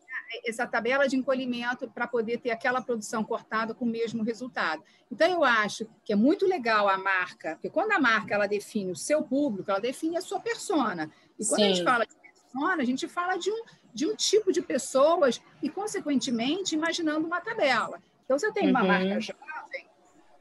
Essa 0.45 0.67
tabela 0.67 1.09
de 1.09 1.17
encolhimento 1.17 1.89
para 1.89 2.07
poder 2.07 2.39
ter 2.39 2.51
aquela 2.51 2.81
produção 2.81 3.25
cortada 3.25 3.75
com 3.75 3.85
o 3.85 3.89
mesmo 3.89 4.23
resultado. 4.23 4.83
Então, 5.11 5.29
eu 5.29 5.45
acho 5.45 5.87
que 6.05 6.13
é 6.13 6.17
muito 6.17 6.47
legal 6.47 6.89
a 6.89 6.99
marca, 6.99 7.53
porque 7.55 7.71
quando 7.71 7.93
a 7.93 7.99
marca 7.99 8.35
ela 8.35 8.47
define 8.47 8.93
o 8.93 8.97
seu 8.97 9.23
público, 9.23 9.71
ela 9.71 9.81
define 9.81 10.17
a 10.17 10.21
sua 10.21 10.41
persona. 10.41 11.11
E 11.39 11.45
quando 11.45 11.61
Sim. 11.61 11.65
a 11.65 11.69
gente 11.69 11.85
fala 11.85 12.07
de 12.07 12.17
persona, 12.17 12.83
a 12.83 12.87
gente 12.87 13.09
fala 13.09 13.37
de 13.37 13.51
um, 13.51 13.65
de 13.95 14.07
um 14.07 14.15
tipo 14.15 14.53
de 14.53 14.63
pessoas 14.63 15.41
e, 15.63 15.69
consequentemente, 15.69 16.75
imaginando 16.75 17.27
uma 17.27 17.41
tabela. 17.41 18.01
Então, 18.25 18.39
se 18.39 18.47
eu 18.47 18.53
tenho 18.53 18.71
uma 18.71 18.83
uhum. 18.83 18.89
marca 18.89 19.21
jovem, 19.21 19.87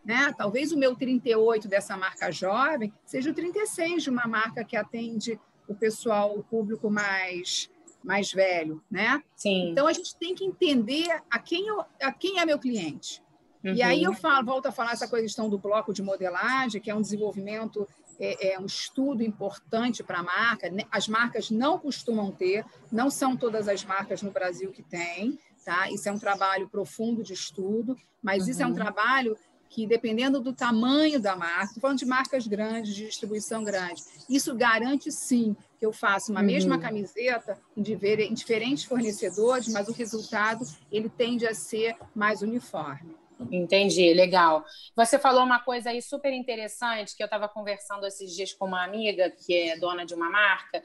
né, 0.04 0.34
talvez 0.38 0.72
o 0.72 0.78
meu 0.78 0.96
38 0.96 1.68
dessa 1.68 1.98
marca 1.98 2.32
jovem 2.32 2.94
seja 3.06 3.32
o 3.32 3.34
36 3.34 4.04
de 4.04 4.10
uma 4.10 4.28
marca 4.28 4.64
que 4.64 4.76
atende 4.76 5.40
o 5.68 5.74
pessoal, 5.74 6.38
o 6.38 6.44
público 6.44 6.90
mais 6.92 7.70
mais 8.06 8.32
velho, 8.32 8.82
né? 8.90 9.22
Sim. 9.36 9.72
Então 9.72 9.88
a 9.88 9.94
gente 9.94 10.16
tem 10.16 10.36
que 10.36 10.46
entender 10.46 11.22
a 11.30 11.40
quem, 11.40 11.68
eu, 11.68 11.84
a 12.02 12.12
quem 12.12 12.40
é 12.40 12.46
meu 12.46 12.60
cliente. 12.60 13.22
Uhum. 13.64 13.74
E 13.74 13.82
aí 13.82 14.04
eu 14.04 14.12
uhum. 14.12 14.16
falo, 14.16 14.46
volto 14.46 14.68
a 14.68 14.72
falar 14.72 14.92
essa 14.92 15.08
questão 15.08 15.50
do 15.50 15.58
bloco 15.58 15.92
de 15.92 16.04
modelagem, 16.04 16.80
que 16.80 16.92
é 16.92 16.96
um 16.96 17.02
desenvolvimento, 17.02 17.88
é, 18.20 18.54
é 18.54 18.60
um 18.60 18.66
estudo 18.66 19.24
importante 19.24 20.04
para 20.04 20.20
a 20.20 20.24
marca. 20.24 20.72
As 20.92 21.08
marcas 21.08 21.50
não 21.50 21.80
costumam 21.80 22.32
ter, 22.32 22.64
não 22.92 23.10
são 23.10 23.36
todas 23.36 23.68
as 23.68 23.84
marcas 23.84 24.22
no 24.22 24.32
Brasil 24.32 24.72
que 24.72 24.84
têm, 24.84 25.40
tá? 25.66 25.90
Isso 25.90 26.08
é 26.08 26.12
um 26.12 26.20
trabalho 26.20 26.70
profundo 26.70 27.24
de 27.24 27.34
estudo, 27.34 27.98
mas 28.22 28.44
uhum. 28.44 28.52
isso 28.52 28.62
é 28.62 28.66
um 28.66 28.70
uhum. 28.70 28.76
trabalho 28.76 29.36
que, 29.70 29.86
dependendo 29.86 30.40
do 30.40 30.54
tamanho 30.54 31.20
da 31.20 31.36
marca, 31.36 31.66
estou 31.66 31.82
falando 31.82 32.00
de 32.00 32.06
marcas 32.06 32.48
grandes, 32.48 32.96
de 32.96 33.06
distribuição 33.06 33.64
grande, 33.64 34.04
isso 34.30 34.56
garante 34.56 35.12
sim 35.12 35.56
que 35.78 35.86
eu 35.86 35.92
faça 35.92 36.32
uma 36.32 36.42
uhum. 36.42 36.48
mesma 36.48 36.80
camiseta 36.80 37.60
em, 37.76 37.82
em 37.82 38.34
diferentes 38.34 38.84
fornecedores, 38.86 39.68
mas 39.68 39.88
o 39.88 39.94
resultado 39.94 40.66
ele 40.92 41.10
tende 41.10 41.46
a 41.46 41.54
ser 41.54 41.96
mais 42.16 42.42
uniforme. 42.42 43.16
Entendi, 43.52 44.14
legal. 44.14 44.64
Você 44.96 45.20
falou 45.20 45.44
uma 45.44 45.60
coisa 45.60 45.90
aí 45.90 46.02
super 46.02 46.32
interessante 46.32 47.16
que 47.16 47.22
eu 47.22 47.26
estava 47.26 47.50
conversando 47.50 48.06
esses 48.06 48.34
dias 48.34 48.54
com 48.54 48.66
uma 48.66 48.84
amiga 48.84 49.30
que 49.30 49.54
é 49.54 49.78
dona 49.78 50.06
de 50.06 50.14
uma 50.14 50.30
marca 50.30 50.82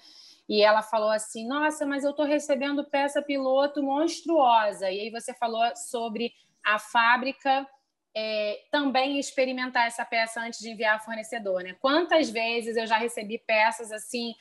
e 0.49 0.63
ela 0.63 0.83
falou 0.83 1.11
assim: 1.11 1.47
Nossa, 1.47 1.87
mas 1.87 2.03
eu 2.03 2.11
estou 2.11 2.27
recebendo 2.27 2.85
peça 2.85 3.23
piloto 3.23 3.83
monstruosa. 3.83 4.91
E 4.91 5.01
aí 5.01 5.11
você 5.11 5.33
falou 5.33 5.65
sobre 5.77 6.33
a 6.65 6.77
fábrica 6.79 7.67
é, 8.15 8.61
também 8.71 9.19
experimentar 9.19 9.87
essa 9.87 10.05
peça 10.05 10.41
antes 10.41 10.61
de 10.61 10.71
enviar 10.71 10.95
ao 10.95 11.05
fornecedor, 11.05 11.63
né? 11.63 11.77
Quantas 11.81 12.31
vezes 12.31 12.77
eu 12.77 12.87
já 12.87 12.97
recebi 12.97 13.39
peças 13.39 13.93
assim 13.93 14.35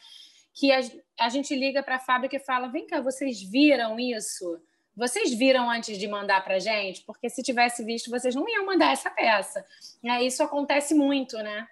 que 0.54 0.72
a, 0.72 0.80
a 1.20 1.30
gente 1.30 1.56
liga 1.56 1.84
para 1.84 1.96
a 1.96 2.00
fábrica 2.00 2.36
e 2.36 2.40
fala: 2.40 2.68
vem 2.68 2.88
cá, 2.88 3.02
vocês 3.02 3.42
viram 3.42 4.00
isso? 4.00 4.60
Vocês 4.96 5.34
viram 5.34 5.70
antes 5.70 5.98
de 5.98 6.08
mandar 6.08 6.44
para 6.44 6.60
gente? 6.60 7.04
Porque 7.06 7.30
se 7.30 7.42
tivesse 7.42 7.86
visto, 7.86 8.10
vocês 8.10 8.36
não 8.36 8.48
iam 8.50 8.66
mandar 8.66 8.92
essa 8.92 9.10
peça. 9.10 9.64
É, 10.04 10.22
isso 10.24 10.44
acontece 10.44 10.94
muito, 10.94 11.38
né? 11.38 11.66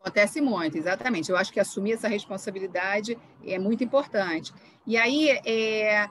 Acontece 0.00 0.40
muito, 0.40 0.76
exatamente. 0.76 1.30
Eu 1.30 1.36
acho 1.36 1.52
que 1.52 1.60
assumir 1.60 1.92
essa 1.92 2.08
responsabilidade 2.08 3.16
é 3.46 3.56
muito 3.56 3.84
importante. 3.84 4.52
E 4.84 4.96
aí, 4.96 5.30
é, 5.46 6.08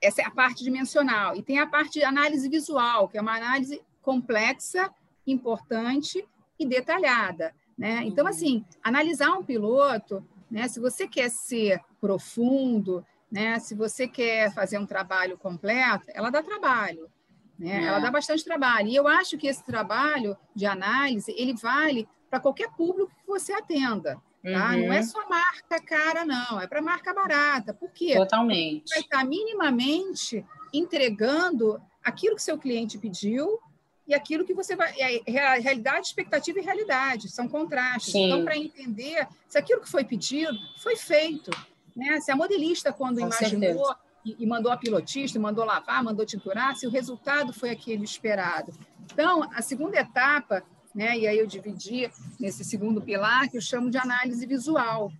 essa 0.00 0.22
é 0.22 0.24
a 0.24 0.30
parte 0.30 0.64
dimensional. 0.64 1.36
E 1.36 1.42
tem 1.42 1.58
a 1.58 1.66
parte 1.66 1.98
de 1.98 2.04
análise 2.04 2.48
visual, 2.48 3.08
que 3.08 3.18
é 3.18 3.20
uma 3.20 3.36
análise 3.36 3.82
complexa, 4.06 4.88
importante 5.26 6.24
e 6.56 6.64
detalhada. 6.64 7.52
Né? 7.76 8.02
Então, 8.04 8.24
uhum. 8.24 8.30
assim, 8.30 8.64
analisar 8.80 9.32
um 9.32 9.42
piloto, 9.42 10.24
né, 10.48 10.68
se 10.68 10.78
você 10.78 11.08
quer 11.08 11.28
ser 11.28 11.80
profundo, 12.00 13.04
né, 13.30 13.58
se 13.58 13.74
você 13.74 14.06
quer 14.06 14.54
fazer 14.54 14.78
um 14.78 14.86
trabalho 14.86 15.36
completo, 15.36 16.06
ela 16.14 16.30
dá 16.30 16.40
trabalho. 16.40 17.10
Né? 17.58 17.82
É. 17.82 17.86
Ela 17.86 17.98
dá 17.98 18.08
bastante 18.08 18.44
trabalho. 18.44 18.86
E 18.86 18.94
eu 18.94 19.08
acho 19.08 19.36
que 19.36 19.48
esse 19.48 19.64
trabalho 19.64 20.36
de 20.54 20.66
análise, 20.66 21.34
ele 21.36 21.54
vale 21.54 22.08
para 22.30 22.38
qualquer 22.38 22.70
público 22.70 23.10
que 23.10 23.26
você 23.26 23.52
atenda. 23.52 24.22
Tá? 24.44 24.70
Uhum. 24.70 24.86
Não 24.86 24.92
é 24.92 25.02
só 25.02 25.28
marca 25.28 25.82
cara, 25.84 26.24
não. 26.24 26.60
É 26.60 26.68
para 26.68 26.80
marca 26.80 27.12
barata. 27.12 27.74
Por 27.74 27.90
quê? 27.90 28.14
Totalmente. 28.14 28.88
Você 28.88 28.94
vai 28.94 29.02
estar 29.02 29.24
minimamente 29.24 30.46
entregando 30.72 31.82
aquilo 32.04 32.36
que 32.36 32.42
seu 32.42 32.56
cliente 32.56 32.98
pediu 32.98 33.58
e 34.06 34.14
aquilo 34.14 34.44
que 34.44 34.54
você 34.54 34.76
vai. 34.76 34.94
Realidade, 35.26 36.06
expectativa 36.06 36.58
e 36.58 36.62
realidade, 36.62 37.28
são 37.28 37.48
contrastes. 37.48 38.12
Sim. 38.12 38.26
Então, 38.26 38.44
para 38.44 38.56
entender 38.56 39.26
se 39.48 39.58
aquilo 39.58 39.80
que 39.80 39.90
foi 39.90 40.04
pedido 40.04 40.56
foi 40.78 40.96
feito. 40.96 41.50
Né? 41.94 42.20
Se 42.20 42.30
a 42.30 42.36
modelista, 42.36 42.92
quando 42.92 43.20
Com 43.20 43.26
imaginou 43.26 43.94
e, 44.24 44.36
e, 44.38 44.46
mandou 44.46 44.70
a 44.70 44.76
pilotista, 44.76 45.38
mandou 45.38 45.64
lavar, 45.64 46.02
mandou 46.02 46.26
tinturar, 46.26 46.76
se 46.76 46.86
o 46.86 46.90
resultado 46.90 47.52
foi 47.52 47.70
aquele 47.70 48.04
esperado. 48.04 48.72
Então, 49.12 49.48
a 49.54 49.62
segunda 49.62 49.98
etapa, 49.98 50.62
né, 50.94 51.16
e 51.16 51.26
aí 51.26 51.38
eu 51.38 51.46
dividi 51.46 52.10
nesse 52.38 52.64
segundo 52.64 53.00
pilar, 53.00 53.48
que 53.48 53.56
eu 53.56 53.60
chamo 53.60 53.88
de 53.90 53.98
análise 53.98 54.44
visual, 54.44 55.12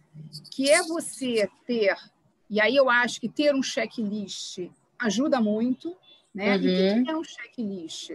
que 0.51 0.69
é 0.69 0.83
você 0.83 1.49
ter, 1.67 1.97
e 2.51 2.61
aí 2.61 2.75
eu 2.75 2.91
acho 2.91 3.21
que 3.21 3.29
ter 3.29 3.55
um 3.55 3.63
checklist 3.63 4.69
ajuda 4.99 5.41
muito. 5.41 5.97
Né? 6.35 6.57
Uhum. 6.57 6.63
E 6.63 7.01
o 7.01 7.05
que 7.05 7.11
é 7.11 7.17
um 7.17 7.25
checklist? 7.25 8.11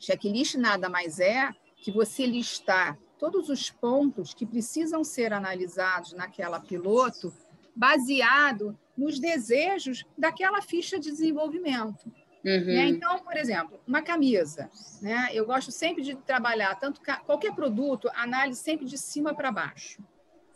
Checklist 0.00 0.56
nada 0.56 0.88
mais 0.88 1.20
é 1.20 1.54
que 1.76 1.92
você 1.92 2.26
listar 2.26 2.98
todos 3.18 3.50
os 3.50 3.70
pontos 3.70 4.32
que 4.32 4.46
precisam 4.46 5.04
ser 5.04 5.32
analisados 5.32 6.14
naquela 6.14 6.58
piloto, 6.58 7.32
baseado 7.76 8.76
nos 8.96 9.20
desejos 9.20 10.04
daquela 10.16 10.62
ficha 10.62 10.98
de 10.98 11.10
desenvolvimento. 11.10 12.06
Uhum. 12.42 12.64
Né? 12.64 12.88
Então, 12.88 13.18
por 13.18 13.36
exemplo, 13.36 13.78
uma 13.86 14.00
camisa. 14.00 14.70
Né? 15.02 15.28
Eu 15.32 15.44
gosto 15.44 15.70
sempre 15.70 16.02
de 16.02 16.14
trabalhar 16.16 16.74
tanto 16.80 17.02
qualquer 17.26 17.54
produto, 17.54 18.10
análise 18.14 18.60
sempre 18.60 18.86
de 18.86 18.96
cima 18.96 19.34
para 19.34 19.52
baixo, 19.52 20.02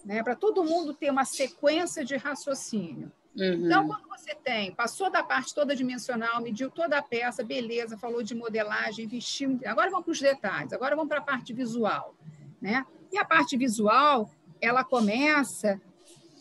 né? 0.03 0.23
para 0.23 0.35
todo 0.35 0.65
mundo 0.65 0.95
ter 0.95 1.11
uma 1.11 1.27
sequência 1.27 2.03
de 2.03 2.17
raciocínio. 2.17 3.13
Uhum. 3.37 3.67
Então, 3.67 3.87
quando 3.89 4.09
você 4.09 4.35
tem, 4.35 4.73
passou 4.73 5.11
da 5.11 5.23
parte 5.23 5.55
toda 5.55 5.75
dimensional, 5.75 6.41
mediu 6.41 6.71
toda 6.71 6.99
a 6.99 7.03
peça, 7.03 7.43
beleza, 7.43 7.99
falou 7.99 8.23
de 8.23 8.35
modelagem, 8.35 9.07
vestiu. 9.07 9.59
Agora 9.67 9.91
vamos 9.91 10.05
para 10.05 10.13
os 10.13 10.21
detalhes, 10.21 10.73
agora 10.73 10.95
vamos 10.95 11.09
para 11.09 11.19
a 11.19 11.25
parte 11.25 11.53
visual. 11.53 12.15
Né? 12.61 12.87
E 13.13 13.19
a 13.19 13.25
parte 13.25 13.57
visual, 13.57 14.31
ela 14.61 14.85
começa, 14.85 15.81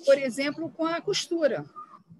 por 0.05 0.17
exemplo, 0.17 0.69
com 0.69 0.85
a 0.85 1.01
costura. 1.01 1.65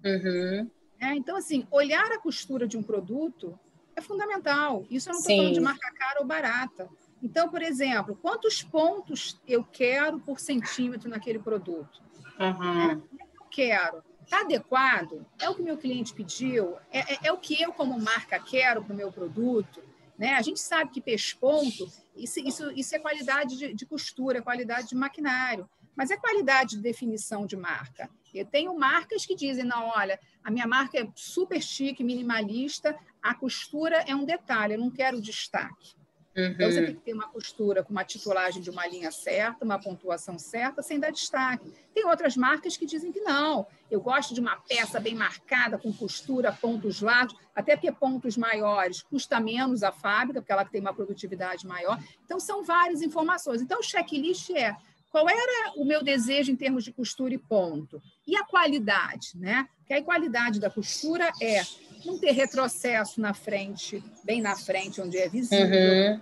Uhum. 0.04 0.70
É, 1.00 1.14
então, 1.14 1.36
assim, 1.36 1.66
olhar 1.70 2.10
a 2.12 2.18
costura 2.18 2.66
de 2.66 2.76
um 2.76 2.82
produto 2.82 3.58
é 3.96 4.00
fundamental. 4.00 4.84
Isso 4.90 5.08
eu 5.08 5.12
não 5.12 5.20
estou 5.20 5.36
falando 5.36 5.54
de 5.54 5.60
marca 5.60 5.92
cara 5.92 6.20
ou 6.20 6.26
barata. 6.26 6.88
Então, 7.22 7.48
por 7.48 7.62
exemplo, 7.62 8.18
quantos 8.20 8.62
pontos 8.62 9.40
eu 9.46 9.64
quero 9.64 10.18
por 10.20 10.40
centímetro 10.40 11.08
naquele 11.08 11.38
produto? 11.38 12.02
Uhum. 12.38 12.90
É, 12.90 12.94
eu 12.94 13.44
quero 13.50 14.02
Está 14.24 14.40
adequado? 14.40 15.24
É 15.38 15.48
o 15.48 15.54
que 15.54 15.62
meu 15.62 15.76
cliente 15.76 16.12
pediu? 16.12 16.76
É, 16.90 17.14
é, 17.14 17.18
é 17.24 17.32
o 17.32 17.38
que 17.38 17.60
eu, 17.60 17.72
como 17.72 17.98
marca, 18.00 18.38
quero 18.40 18.82
para 18.82 18.92
o 18.92 18.96
meu 18.96 19.12
produto? 19.12 19.82
Né? 20.18 20.34
A 20.34 20.42
gente 20.42 20.60
sabe 20.60 20.90
que 20.90 21.00
pesponto, 21.00 21.90
isso, 22.16 22.40
isso, 22.40 22.70
isso 22.72 22.94
é 22.94 22.98
qualidade 22.98 23.56
de, 23.56 23.74
de 23.74 23.86
costura, 23.86 24.42
qualidade 24.42 24.88
de 24.88 24.94
maquinário, 24.94 25.68
mas 25.94 26.10
é 26.10 26.16
qualidade 26.16 26.76
de 26.76 26.82
definição 26.82 27.46
de 27.46 27.56
marca. 27.56 28.10
Eu 28.32 28.44
tenho 28.44 28.76
marcas 28.76 29.24
que 29.24 29.36
dizem, 29.36 29.64
não, 29.64 29.88
olha, 29.88 30.18
a 30.42 30.50
minha 30.50 30.66
marca 30.66 30.98
é 30.98 31.08
super 31.14 31.62
chique, 31.62 32.02
minimalista, 32.02 32.98
a 33.22 33.34
costura 33.34 33.98
é 34.06 34.14
um 34.14 34.24
detalhe, 34.24 34.74
eu 34.74 34.78
não 34.78 34.90
quero 34.90 35.20
destaque. 35.20 35.94
Uhum. 36.36 36.46
Então, 36.46 36.70
você 36.70 36.82
tem 36.82 36.94
que 36.94 37.00
ter 37.00 37.12
uma 37.12 37.28
costura 37.28 37.84
com 37.84 37.92
uma 37.92 38.04
titulagem 38.04 38.60
de 38.60 38.68
uma 38.68 38.86
linha 38.86 39.12
certa, 39.12 39.64
uma 39.64 39.78
pontuação 39.78 40.38
certa, 40.38 40.82
sem 40.82 40.98
dar 40.98 41.10
destaque. 41.10 41.72
Tem 41.94 42.04
outras 42.06 42.36
marcas 42.36 42.76
que 42.76 42.84
dizem 42.84 43.12
que 43.12 43.20
não. 43.20 43.66
Eu 43.88 44.00
gosto 44.00 44.34
de 44.34 44.40
uma 44.40 44.56
peça 44.56 44.98
bem 44.98 45.14
marcada, 45.14 45.78
com 45.78 45.92
costura, 45.92 46.50
pontos 46.52 47.00
largos, 47.00 47.36
até 47.54 47.76
porque 47.76 47.92
pontos 47.92 48.36
maiores 48.36 49.02
custa 49.02 49.38
menos 49.38 49.84
a 49.84 49.92
fábrica, 49.92 50.40
porque 50.40 50.52
ela 50.52 50.64
tem 50.64 50.80
uma 50.80 50.92
produtividade 50.92 51.66
maior. 51.66 52.02
Então, 52.24 52.40
são 52.40 52.64
várias 52.64 53.00
informações. 53.00 53.62
Então, 53.62 53.78
o 53.78 53.82
checklist 53.82 54.50
é 54.50 54.76
qual 55.14 55.28
era 55.28 55.74
o 55.76 55.84
meu 55.84 56.02
desejo 56.02 56.50
em 56.50 56.56
termos 56.56 56.82
de 56.82 56.92
costura 56.92 57.32
e 57.32 57.38
ponto? 57.38 58.02
E 58.26 58.36
a 58.36 58.42
qualidade, 58.42 59.28
né? 59.36 59.68
Que 59.86 59.94
a 59.94 60.02
qualidade 60.02 60.58
da 60.58 60.68
costura 60.68 61.30
é 61.40 61.62
não 62.04 62.18
ter 62.18 62.32
retrocesso 62.32 63.20
na 63.20 63.32
frente, 63.32 64.02
bem 64.24 64.42
na 64.42 64.56
frente, 64.56 65.00
onde 65.00 65.16
é 65.16 65.28
visível. 65.28 65.66
Uhum. 65.68 66.20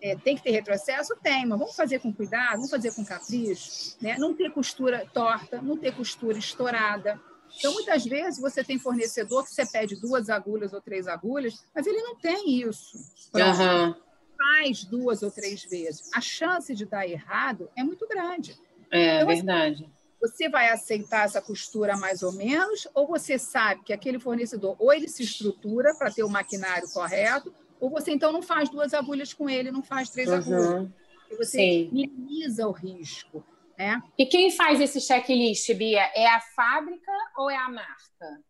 É, 0.00 0.16
tem 0.16 0.36
que 0.36 0.42
ter 0.42 0.52
retrocesso? 0.52 1.14
Tem, 1.22 1.44
mas 1.44 1.58
vamos 1.58 1.76
fazer 1.76 1.98
com 1.98 2.10
cuidado, 2.10 2.54
vamos 2.54 2.70
fazer 2.70 2.94
com 2.94 3.04
capricho. 3.04 3.94
Né? 4.00 4.16
Não 4.16 4.32
ter 4.32 4.50
costura 4.52 5.06
torta, 5.12 5.60
não 5.60 5.76
ter 5.76 5.94
costura 5.94 6.38
estourada. 6.38 7.20
Então, 7.58 7.74
muitas 7.74 8.06
vezes, 8.06 8.40
você 8.40 8.64
tem 8.64 8.78
fornecedor 8.78 9.44
que 9.44 9.50
você 9.50 9.66
pede 9.66 10.00
duas 10.00 10.30
agulhas 10.30 10.72
ou 10.72 10.80
três 10.80 11.06
agulhas, 11.06 11.62
mas 11.74 11.86
ele 11.86 12.00
não 12.00 12.16
tem 12.16 12.62
isso. 12.62 12.96
Uhum. 13.34 13.94
Faz 14.36 14.84
duas 14.84 15.22
ou 15.22 15.30
três 15.30 15.64
vezes. 15.64 16.10
A 16.14 16.20
chance 16.20 16.74
de 16.74 16.84
dar 16.84 17.06
errado 17.06 17.70
é 17.76 17.82
muito 17.82 18.06
grande. 18.06 18.58
É 18.90 19.16
então, 19.16 19.30
assim, 19.30 19.36
verdade. 19.36 19.90
Você 20.20 20.48
vai 20.48 20.70
aceitar 20.70 21.26
essa 21.26 21.42
costura 21.42 21.96
mais 21.96 22.22
ou 22.22 22.32
menos, 22.32 22.88
ou 22.94 23.06
você 23.06 23.38
sabe 23.38 23.82
que 23.84 23.92
aquele 23.92 24.18
fornecedor 24.18 24.74
ou 24.78 24.92
ele 24.92 25.08
se 25.08 25.22
estrutura 25.22 25.94
para 25.94 26.10
ter 26.10 26.22
o 26.22 26.30
maquinário 26.30 26.88
correto, 26.90 27.54
ou 27.78 27.90
você 27.90 28.10
então 28.10 28.32
não 28.32 28.40
faz 28.40 28.70
duas 28.70 28.94
agulhas 28.94 29.34
com 29.34 29.50
ele, 29.50 29.70
não 29.70 29.82
faz 29.82 30.08
três 30.08 30.28
uhum. 30.28 30.34
agulhas. 30.36 30.90
Você 31.36 31.58
Sim. 31.58 31.90
minimiza 31.92 32.66
o 32.66 32.72
risco. 32.72 33.44
Né? 33.78 34.00
E 34.16 34.24
quem 34.24 34.50
faz 34.50 34.80
esse 34.80 35.00
checklist, 35.00 35.72
Bia? 35.74 36.10
É 36.14 36.26
a 36.28 36.40
fábrica 36.40 37.12
ou 37.36 37.50
é 37.50 37.56
a 37.56 37.68
marca? 37.68 38.42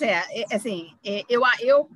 É, 0.00 0.42
é 0.42 0.54
assim, 0.54 0.96
é, 1.04 1.24
eu, 1.28 1.42
eu 1.60 1.90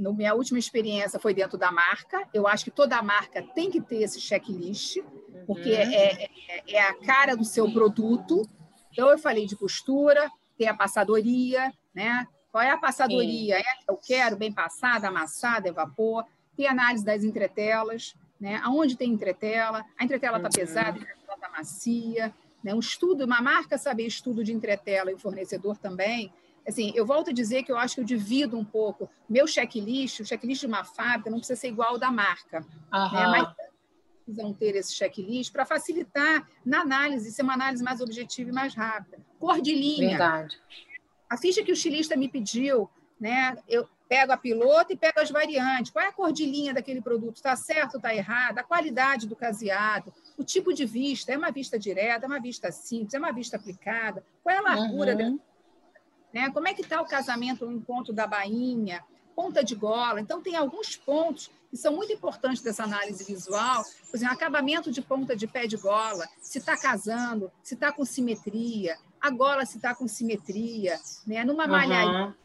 no 0.00 0.14
minha 0.14 0.34
última 0.34 0.58
experiência 0.58 1.20
foi 1.20 1.34
dentro 1.34 1.58
da 1.58 1.70
marca. 1.70 2.26
Eu 2.32 2.46
acho 2.46 2.64
que 2.64 2.70
toda 2.70 3.02
marca 3.02 3.42
tem 3.54 3.70
que 3.70 3.80
ter 3.80 4.02
esse 4.02 4.20
checklist, 4.20 4.98
porque 5.46 5.70
uhum. 5.70 5.76
é, 5.76 6.24
é, 6.24 6.30
é, 6.68 6.82
a 6.82 6.94
cara 6.94 7.36
do 7.36 7.44
seu 7.44 7.70
produto. 7.70 8.48
Então, 8.90 9.08
eu 9.08 9.18
falei 9.18 9.46
de 9.46 9.54
costura, 9.54 10.30
tem 10.56 10.68
a 10.68 10.74
passadoria, 10.74 11.72
né? 11.94 12.26
Qual 12.50 12.62
é 12.62 12.70
a 12.70 12.78
passadoria? 12.78 13.58
É 13.58 13.64
eu 13.88 13.96
quero 13.96 14.36
bem 14.36 14.52
passada, 14.52 15.08
amassada, 15.08 15.68
evapor. 15.68 16.24
Tem 16.56 16.66
análise 16.66 17.04
das 17.04 17.22
entretelas, 17.22 18.14
né? 18.40 18.60
Aonde 18.64 18.96
tem 18.96 19.12
entretela? 19.12 19.84
A 19.98 20.04
entretela 20.04 20.38
está 20.38 20.48
uhum. 20.48 20.66
pesada, 20.66 20.98
a 20.98 21.00
entretela 21.02 21.34
está 21.34 21.48
macia. 21.50 22.34
Né? 22.64 22.74
Um 22.74 22.80
estudo, 22.80 23.24
uma 23.24 23.40
marca 23.40 23.78
saber 23.78 24.06
estudo 24.06 24.42
de 24.42 24.52
entretela 24.52 25.10
e 25.10 25.14
o 25.14 25.18
fornecedor 25.18 25.78
também 25.78 26.32
assim, 26.66 26.92
eu 26.94 27.04
volto 27.06 27.30
a 27.30 27.32
dizer 27.32 27.62
que 27.62 27.72
eu 27.72 27.76
acho 27.76 27.94
que 27.94 28.00
eu 28.00 28.04
divido 28.04 28.58
um 28.58 28.64
pouco 28.64 29.08
meu 29.28 29.46
checklist, 29.46 30.20
o 30.20 30.24
checklist 30.24 30.60
de 30.60 30.66
uma 30.66 30.84
fábrica 30.84 31.30
não 31.30 31.38
precisa 31.38 31.58
ser 31.58 31.68
igual 31.68 31.90
ao 31.90 31.98
da 31.98 32.10
marca, 32.10 32.64
uhum. 32.92 33.12
né? 33.12 33.26
mas 33.26 33.54
precisam 34.24 34.52
ter 34.52 34.76
esse 34.76 34.94
checklist 34.94 35.52
para 35.52 35.66
facilitar 35.66 36.48
na 36.64 36.80
análise, 36.80 37.32
ser 37.32 37.42
uma 37.42 37.54
análise 37.54 37.82
mais 37.82 38.00
objetiva 38.00 38.50
e 38.50 38.52
mais 38.52 38.74
rápida. 38.74 39.18
Cor 39.38 39.60
de 39.60 39.74
linha. 39.74 40.10
Verdade. 40.10 40.58
A 41.28 41.36
ficha 41.36 41.62
que 41.62 41.70
o 41.70 41.74
estilista 41.74 42.16
me 42.16 42.28
pediu, 42.28 42.88
né? 43.20 43.56
Eu 43.68 43.88
pego 44.08 44.32
a 44.32 44.36
piloto 44.36 44.92
e 44.92 44.96
pego 44.96 45.20
as 45.20 45.30
variantes. 45.30 45.92
Qual 45.92 46.04
é 46.04 46.08
a 46.08 46.12
cor 46.12 46.32
de 46.32 46.44
linha 46.44 46.74
daquele 46.74 47.00
produto? 47.00 47.36
Está 47.36 47.54
certo, 47.54 47.96
está 47.96 48.12
errado? 48.12 48.58
A 48.58 48.64
qualidade 48.64 49.28
do 49.28 49.36
caseado, 49.36 50.12
o 50.36 50.42
tipo 50.42 50.72
de 50.72 50.84
vista, 50.84 51.32
é 51.32 51.38
uma 51.38 51.52
vista 51.52 51.78
direta, 51.78 52.26
é 52.26 52.28
uma 52.28 52.40
vista 52.40 52.72
simples, 52.72 53.14
é 53.14 53.18
uma 53.18 53.32
vista 53.32 53.56
aplicada? 53.56 54.24
Qual 54.42 54.52
é 54.52 54.58
a 54.58 54.62
largura 54.62 55.14
uhum. 55.14 55.38
Né? 56.32 56.50
Como 56.50 56.68
é 56.68 56.74
que 56.74 56.82
está 56.82 57.00
o 57.00 57.06
casamento 57.06 57.66
no 57.66 57.72
encontro 57.72 58.12
da 58.12 58.26
bainha, 58.26 59.04
ponta 59.34 59.64
de 59.64 59.74
gola? 59.74 60.20
Então, 60.20 60.42
tem 60.42 60.56
alguns 60.56 60.96
pontos 60.96 61.50
que 61.70 61.76
são 61.76 61.94
muito 61.94 62.12
importantes 62.12 62.62
dessa 62.62 62.82
análise 62.82 63.24
visual, 63.24 63.84
por 64.10 64.16
exemplo, 64.16 64.34
acabamento 64.34 64.90
de 64.90 65.00
ponta 65.00 65.36
de 65.36 65.46
pé 65.46 65.66
de 65.66 65.76
gola, 65.76 66.28
se 66.40 66.58
está 66.58 66.76
casando, 66.76 67.50
se 67.62 67.74
está 67.74 67.92
com 67.92 68.04
simetria, 68.04 68.98
a 69.20 69.30
gola 69.30 69.64
se 69.64 69.76
está 69.76 69.94
com 69.94 70.08
simetria, 70.08 70.98
né? 71.26 71.44
numa 71.44 71.64
uhum. 71.64 71.70
malharia, 71.70 72.36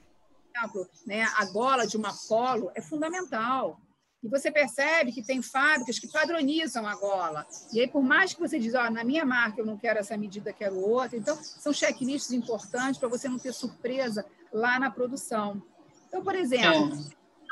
por 0.53 0.59
exemplo, 0.59 0.89
né? 1.07 1.23
a 1.37 1.45
gola 1.45 1.87
de 1.87 1.97
uma 1.97 2.13
polo 2.27 2.71
é 2.75 2.81
fundamental. 2.81 3.79
E 4.25 4.27
você 4.27 4.51
percebe 4.51 5.11
que 5.11 5.21
tem 5.21 5.39
fábricas 5.39 5.99
que 5.99 6.07
padronizam 6.07 6.87
a 6.87 6.95
gola. 6.95 7.45
E 7.71 7.79
aí, 7.79 7.87
por 7.87 8.01
mais 8.01 8.33
que 8.33 8.39
você 8.39 8.57
diz, 8.57 8.73
oh, 8.73 8.89
na 8.89 9.03
minha 9.03 9.23
marca 9.23 9.61
eu 9.61 9.65
não 9.67 9.77
quero 9.77 9.99
essa 9.99 10.17
medida, 10.17 10.51
quero 10.51 10.79
outra. 10.79 11.15
Então, 11.15 11.37
são 11.43 11.71
checklists 11.71 12.31
importantes 12.31 12.99
para 12.99 13.07
você 13.07 13.29
não 13.29 13.37
ter 13.37 13.53
surpresa 13.53 14.25
lá 14.51 14.79
na 14.79 14.89
produção. 14.89 15.61
Então, 16.07 16.23
por 16.23 16.33
exemplo, 16.33 16.65
é. 16.65 16.75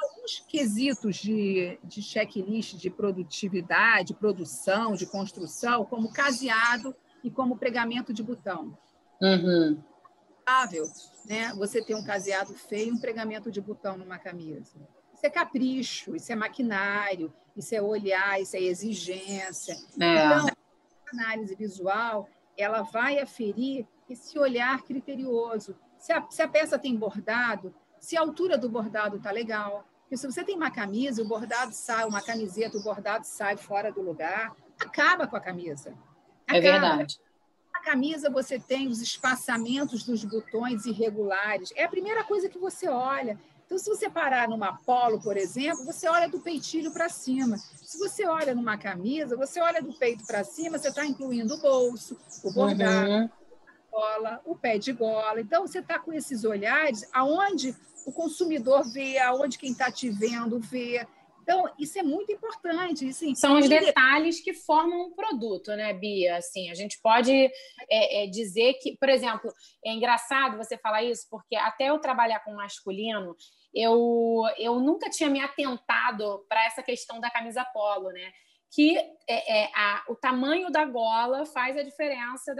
alguns 0.01 0.39
quesitos 0.48 1.18
de, 1.18 1.77
de 1.84 2.01
checklist 2.01 2.74
de 2.75 2.89
produtividade, 2.89 4.15
produção, 4.15 4.96
de 4.96 5.06
construção, 5.06 5.86
como 5.86 6.12
caseado 6.12 6.96
e 7.24 7.30
como 7.30 7.56
pregamento 7.56 8.12
de 8.12 8.24
botão. 8.24 8.75
Uhum. 9.22 9.80
Né? 11.27 11.53
Você 11.53 11.84
ter 11.84 11.94
um 11.94 12.03
caseado 12.03 12.56
feio 12.56 12.88
e 12.88 12.92
um 12.94 13.00
pregamento 13.00 13.51
de 13.51 13.62
botão 13.62 13.95
numa 13.95 14.17
camisa 14.17 14.74
isso 15.23 15.27
é 15.27 15.29
capricho, 15.29 16.15
isso 16.15 16.31
é 16.33 16.36
maquinário, 16.36 17.33
isso 17.55 17.73
é 17.73 17.81
olhar, 17.81 18.41
isso 18.41 18.57
é 18.57 18.62
exigência. 18.62 19.73
É. 19.73 20.25
Então, 20.25 20.47
a 20.47 21.12
análise 21.13 21.55
visual 21.55 22.29
ela 22.57 22.81
vai 22.81 23.19
aferir 23.19 23.88
esse 24.09 24.38
olhar 24.38 24.83
criterioso. 24.83 25.75
Se 25.97 26.12
a, 26.12 26.29
se 26.29 26.41
a 26.41 26.47
peça 26.47 26.77
tem 26.77 26.95
bordado, 26.95 27.73
se 27.99 28.17
a 28.17 28.19
altura 28.19 28.57
do 28.57 28.69
bordado 28.69 29.15
está 29.15 29.31
legal. 29.31 29.88
Porque 30.01 30.17
se 30.17 30.29
você 30.29 30.43
tem 30.43 30.57
uma 30.57 30.69
camisa, 30.69 31.21
o 31.21 31.27
bordado 31.27 31.71
sai, 31.73 32.05
uma 32.05 32.21
camiseta, 32.21 32.77
o 32.77 32.83
bordado 32.83 33.25
sai 33.25 33.55
fora 33.55 33.91
do 33.91 34.01
lugar, 34.01 34.53
acaba 34.77 35.25
com 35.25 35.38
a 35.38 35.39
camisa. 35.39 35.91
É 36.47 36.57
acaba. 36.57 36.57
É 36.57 36.62
verdade. 36.62 37.19
A 37.73 37.79
camisa 37.79 38.29
você 38.29 38.59
tem 38.59 38.88
os 38.88 39.01
espaçamentos 39.01 40.03
dos 40.03 40.23
botões 40.25 40.86
irregulares. 40.86 41.71
É 41.75 41.86
a 41.86 41.89
primeira 41.89 42.23
coisa 42.25 42.49
que 42.49 42.59
você 42.59 42.89
olha. 42.89 43.39
Então, 43.65 43.78
se 43.78 43.89
você 43.89 44.10
parar 44.10 44.47
numa 44.47 44.78
polo, 44.78 45.19
por 45.19 45.38
exemplo, 45.38 45.86
você 45.86 46.08
olha 46.08 46.30
do 46.30 46.39
peitilho 46.39 46.91
para 46.91 47.10
cima. 47.10 47.58
Se 47.58 47.97
você 47.97 48.26
olha 48.26 48.54
numa 48.54 48.78
camisa, 48.78 49.36
você 49.36 49.60
olha 49.60 49.82
do 49.82 49.93
peito 49.93 50.26
para 50.26 50.43
cima, 50.43 50.78
você 50.78 50.89
está 50.89 51.06
incluindo 51.06 51.56
o 51.56 51.62
bolso, 51.62 52.19
o 52.43 52.52
bordado, 52.52 53.10
uhum. 53.10 53.30
a 53.67 53.91
gola, 53.91 54.41
o 54.45 54.56
pé 54.56 54.78
de 54.78 54.91
gola. 54.91 55.41
Então, 55.41 55.65
você 55.65 55.80
está 55.80 55.97
com 55.97 56.13
esses 56.13 56.43
olhares 56.43 57.08
aonde 57.13 57.76
o 58.06 58.12
consumidor 58.12 58.84
vê, 58.91 59.17
aonde 59.17 59.58
quem 59.58 59.71
está 59.71 59.91
te 59.91 60.10
vendo 60.10 60.60
vê. 60.60 61.08
Então, 61.43 61.69
isso 61.77 61.99
é 61.99 62.03
muito 62.03 62.32
importante. 62.32 63.10
Assim, 63.10 63.36
São 63.36 63.60
os 63.60 63.67
detalhes 63.67 64.39
que 64.39 64.53
formam 64.53 65.08
um 65.08 65.12
produto, 65.13 65.75
né, 65.75 65.93
Bia? 65.93 66.38
Assim, 66.38 66.69
a 66.69 66.73
gente 66.73 66.99
pode 67.01 67.32
é, 67.34 68.23
é, 68.23 68.27
dizer 68.27 68.75
que, 68.75 68.95
por 68.97 69.10
exemplo, 69.10 69.51
é 69.86 69.91
engraçado 69.91 70.58
você 70.58 70.77
falar 70.77 71.03
isso, 71.03 71.27
porque 71.29 71.58
até 71.58 71.89
eu 71.89 71.99
trabalhar 71.99 72.39
com 72.39 72.56
masculino, 72.56 73.36
eu, 73.73 74.43
eu 74.58 74.79
nunca 74.79 75.10
tinha 75.10 75.29
me 75.29 75.41
atentado 75.41 76.45
para 76.47 76.65
essa 76.65 76.82
questão 76.82 77.19
da 77.19 77.29
camisa 77.29 77.65
polo, 77.65 78.10
né? 78.10 78.32
Que 78.73 78.97
é, 79.27 79.62
é, 79.62 79.71
a, 79.75 80.03
o 80.09 80.15
tamanho 80.15 80.71
da 80.71 80.83
gola 80.83 81.45
faz 81.45 81.77
a 81.77 81.83
diferença 81.83 82.55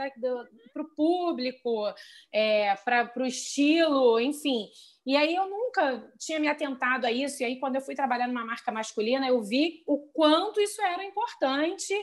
para 0.72 0.84
o 0.84 0.90
público, 0.96 1.92
é, 2.32 2.76
para 2.76 3.12
o 3.18 3.26
estilo, 3.26 4.20
enfim. 4.20 4.70
E 5.06 5.18
aí 5.18 5.36
eu 5.36 5.50
nunca 5.50 6.10
tinha 6.18 6.40
me 6.40 6.48
atentado 6.48 7.06
a 7.06 7.12
isso. 7.12 7.42
E 7.42 7.46
aí, 7.46 7.60
quando 7.60 7.76
eu 7.76 7.82
fui 7.82 7.94
trabalhar 7.96 8.28
numa 8.28 8.46
marca 8.46 8.72
masculina, 8.72 9.28
eu 9.28 9.42
vi 9.42 9.84
o 9.86 9.98
quanto 10.14 10.62
isso 10.62 10.82
era 10.82 11.04
importante 11.04 11.94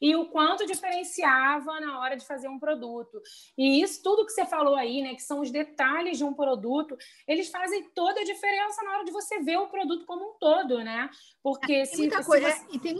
e 0.00 0.14
o 0.14 0.26
quanto 0.26 0.66
diferenciava 0.66 1.80
na 1.80 2.00
hora 2.00 2.16
de 2.16 2.26
fazer 2.26 2.48
um 2.48 2.58
produto. 2.58 3.22
E 3.56 3.80
isso, 3.80 4.02
tudo 4.02 4.26
que 4.26 4.32
você 4.32 4.44
falou 4.44 4.74
aí, 4.74 5.00
né, 5.00 5.14
que 5.14 5.22
são 5.22 5.40
os 5.40 5.50
detalhes 5.50 6.18
de 6.18 6.24
um 6.24 6.34
produto, 6.34 6.98
eles 7.26 7.48
fazem 7.48 7.88
toda 7.94 8.20
a 8.20 8.24
diferença 8.24 8.82
na 8.82 8.92
hora 8.92 9.04
de 9.04 9.12
você 9.12 9.40
ver 9.40 9.56
o 9.56 9.68
produto 9.68 10.04
como 10.04 10.32
um 10.32 10.38
todo, 10.38 10.84
né? 10.84 11.08
Porque 11.42 11.86
se, 11.86 11.98
muita 11.98 12.20
se 12.20 12.28
coisa, 12.28 12.50
você... 12.50 12.66
e 12.72 12.78
tem 12.78 12.98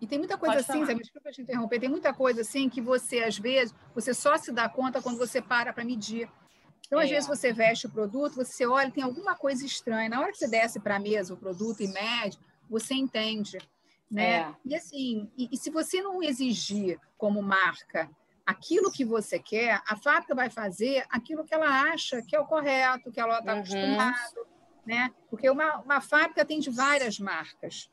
e 0.00 0.06
tem 0.06 0.18
muita 0.18 0.38
coisa 0.38 0.56
Pode 0.56 0.70
assim, 0.70 0.86
Zé, 0.86 0.94
desculpa 0.94 1.30
te 1.30 1.42
interromper, 1.42 1.78
tem 1.78 1.88
muita 1.88 2.14
coisa 2.14 2.40
assim 2.40 2.68
que 2.68 2.80
você, 2.80 3.20
às 3.20 3.38
vezes, 3.38 3.74
você 3.94 4.14
só 4.14 4.36
se 4.38 4.50
dá 4.50 4.68
conta 4.68 5.02
quando 5.02 5.18
você 5.18 5.42
para 5.42 5.72
para 5.72 5.84
medir. 5.84 6.28
Então, 6.86 6.98
às 6.98 7.06
é. 7.06 7.14
vezes, 7.14 7.28
você 7.28 7.52
veste 7.52 7.86
o 7.86 7.90
produto, 7.90 8.34
você 8.34 8.66
olha, 8.66 8.90
tem 8.90 9.04
alguma 9.04 9.36
coisa 9.36 9.64
estranha. 9.64 10.08
Na 10.08 10.20
hora 10.20 10.32
que 10.32 10.38
você 10.38 10.48
desce 10.48 10.80
para 10.80 10.96
a 10.96 11.00
mesa 11.00 11.34
o 11.34 11.36
produto 11.36 11.82
e 11.82 11.88
mede, 11.88 12.38
você 12.68 12.94
entende. 12.94 13.58
Né? 14.10 14.40
É. 14.40 14.54
E 14.64 14.74
assim, 14.74 15.30
e, 15.36 15.48
e, 15.52 15.56
se 15.56 15.70
você 15.70 16.02
não 16.02 16.22
exigir 16.22 16.98
como 17.16 17.40
marca 17.42 18.10
aquilo 18.44 18.90
que 18.90 19.04
você 19.04 19.38
quer, 19.38 19.80
a 19.86 19.96
fábrica 19.96 20.34
vai 20.34 20.50
fazer 20.50 21.04
aquilo 21.10 21.44
que 21.44 21.54
ela 21.54 21.92
acha 21.92 22.20
que 22.22 22.34
é 22.34 22.40
o 22.40 22.46
correto, 22.46 23.12
que 23.12 23.20
ela 23.20 23.38
está 23.38 23.52
uhum. 23.52 23.60
acostumada. 23.60 24.50
Né? 24.84 25.10
Porque 25.28 25.48
uma, 25.48 25.78
uma 25.78 26.00
fábrica 26.00 26.44
tem 26.44 26.58
de 26.58 26.70
várias 26.70 27.20
marcas. 27.20 27.88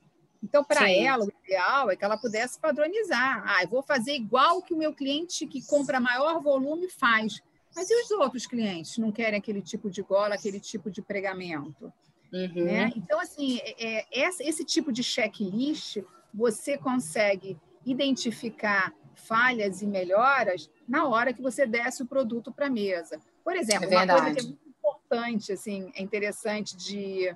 Então, 0.47 0.63
para 0.63 0.89
ela, 0.89 1.25
o 1.25 1.31
ideal 1.43 1.91
é 1.91 1.95
que 1.97 2.05
ela 2.05 2.17
pudesse 2.17 2.57
padronizar. 2.57 3.43
Ah, 3.45 3.63
eu 3.63 3.67
vou 3.67 3.83
fazer 3.83 4.13
igual 4.13 4.61
que 4.61 4.73
o 4.73 4.77
meu 4.77 4.93
cliente 4.93 5.45
que 5.45 5.61
compra 5.67 5.99
maior 5.99 6.41
volume 6.41 6.89
faz. 6.89 7.41
Mas 7.75 7.89
e 7.89 8.01
os 8.01 8.11
outros 8.11 8.47
clientes 8.47 8.97
não 8.97 9.11
querem 9.11 9.37
aquele 9.37 9.61
tipo 9.61 9.89
de 9.89 10.01
gola, 10.01 10.35
aquele 10.35 10.59
tipo 10.61 10.89
de 10.89 11.01
pregamento? 11.01 11.91
Uhum. 12.31 12.63
Né? 12.63 12.93
Então, 12.95 13.19
assim, 13.19 13.59
é, 13.61 14.05
é, 14.09 14.29
esse 14.39 14.63
tipo 14.63 14.89
de 14.89 15.03
checklist 15.03 15.97
você 16.33 16.77
consegue 16.77 17.59
identificar 17.85 18.93
falhas 19.15 19.81
e 19.81 19.85
melhoras 19.85 20.69
na 20.87 21.07
hora 21.07 21.33
que 21.33 21.41
você 21.41 21.65
desce 21.65 22.03
o 22.03 22.05
produto 22.05 22.53
para 22.53 22.67
a 22.67 22.69
mesa. 22.69 23.19
Por 23.43 23.53
exemplo, 23.55 23.85
é 23.85 24.03
uma 24.03 24.21
coisa 24.21 24.33
que 24.33 24.39
é 24.39 24.43
muito 24.43 24.69
importante, 24.69 25.51
assim, 25.51 25.91
é 25.93 26.01
interessante 26.01 26.77
de, 26.77 27.35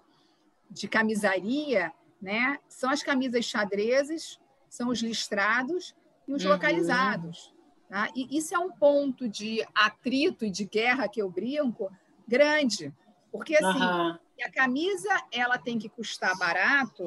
de 0.70 0.88
camisaria, 0.88 1.92
né? 2.22 2.60
São 2.70 2.90
as 2.90 3.02
camisas 3.02 3.46
xadrezes, 3.46 4.40
são 4.70 4.90
os 4.90 5.02
listrados 5.02 5.96
e 6.28 6.34
os 6.34 6.46
uhum. 6.46 6.52
localizados. 6.52 7.54
Tá? 7.90 8.10
E 8.16 8.38
isso 8.38 8.56
é 8.56 8.60
um 8.60 8.72
ponto 8.72 9.28
de 9.28 9.66
atrito 9.76 10.46
e 10.46 10.50
de 10.50 10.66
guerra 10.66 11.10
que 11.10 11.22
eu 11.22 11.30
brinco 11.30 11.92
grande, 12.28 12.94
porque 13.32 13.56
assim 13.56 13.84
uhum. 13.84 14.18
a 14.46 14.52
camisa 14.54 15.10
ela 15.32 15.58
tem 15.58 15.78
que 15.78 15.90
custar 15.90 16.38
barato 16.38 17.04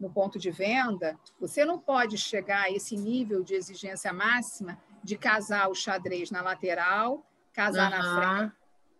no 0.00 0.10
ponto 0.10 0.38
de 0.38 0.50
venda. 0.50 1.16
Você 1.40 1.64
não 1.64 1.78
pode 1.78 2.18
chegar 2.18 2.64
a 2.64 2.70
esse 2.70 2.96
nível 2.96 3.44
de 3.44 3.54
exigência 3.54 4.12
máxima 4.12 4.78
de 5.02 5.16
casar 5.16 5.68
o 5.68 5.74
xadrez 5.74 6.30
na 6.30 6.42
lateral, 6.42 7.24
casar 7.52 7.92
uhum. 7.92 7.98
na 7.98 8.38
frente, 8.38 8.52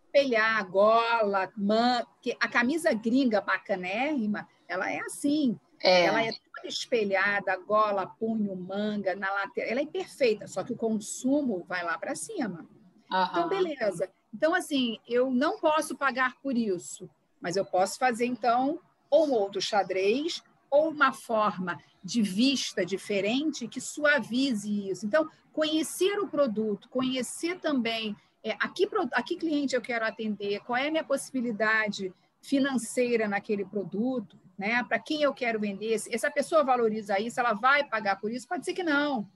espelhar 0.04 0.58
a 0.58 0.62
gola, 0.62 1.52
man... 1.56 2.04
porque 2.04 2.36
a 2.40 2.48
camisa 2.48 2.92
gringa 2.94 3.40
bacanérrima, 3.40 4.48
ela 4.68 4.90
é 4.90 4.98
assim. 5.00 5.58
É. 5.80 6.06
Ela 6.06 6.22
é 6.22 6.32
toda 6.32 6.68
espelhada, 6.68 7.56
gola, 7.58 8.06
punho, 8.06 8.56
manga, 8.56 9.14
na 9.14 9.30
lateral. 9.32 9.70
Ela 9.70 9.82
é 9.82 9.86
perfeita, 9.86 10.46
só 10.46 10.64
que 10.64 10.72
o 10.72 10.76
consumo 10.76 11.64
vai 11.68 11.84
lá 11.84 11.98
para 11.98 12.14
cima. 12.14 12.66
Então, 13.06 13.48
beleza. 13.48 14.10
Então, 14.34 14.54
assim, 14.54 14.98
eu 15.06 15.30
não 15.30 15.58
posso 15.58 15.96
pagar 15.96 16.34
por 16.42 16.56
isso, 16.56 17.08
mas 17.40 17.56
eu 17.56 17.64
posso 17.64 17.98
fazer, 17.98 18.26
então, 18.26 18.80
ou 19.08 19.28
um 19.28 19.32
outro 19.32 19.60
xadrez, 19.60 20.42
ou 20.70 20.90
uma 20.90 21.12
forma 21.12 21.78
de 22.02 22.22
vista 22.22 22.84
diferente 22.84 23.68
que 23.68 23.80
suavize 23.80 24.90
isso. 24.90 25.06
Então, 25.06 25.28
conhecer 25.52 26.18
o 26.18 26.28
produto, 26.28 26.88
conhecer 26.88 27.58
também 27.60 28.16
é, 28.42 28.52
a, 28.60 28.68
que, 28.68 28.88
a 29.12 29.22
que 29.22 29.36
cliente 29.36 29.74
eu 29.74 29.80
quero 29.80 30.04
atender, 30.04 30.60
qual 30.60 30.76
é 30.76 30.88
a 30.88 30.90
minha 30.90 31.04
possibilidade 31.04 32.12
financeira 32.40 33.26
naquele 33.26 33.64
produto, 33.64 34.38
né? 34.58 34.82
para 34.84 34.98
quem 34.98 35.22
eu 35.22 35.34
quero 35.34 35.60
vender, 35.60 35.98
se 35.98 36.14
essa 36.14 36.30
pessoa 36.30 36.64
valoriza 36.64 37.20
isso, 37.20 37.38
ela 37.38 37.52
vai 37.52 37.84
pagar 37.84 38.20
por 38.20 38.30
isso? 38.30 38.48
Pode 38.48 38.64
ser 38.64 38.72
que 38.72 38.82
não. 38.82 39.28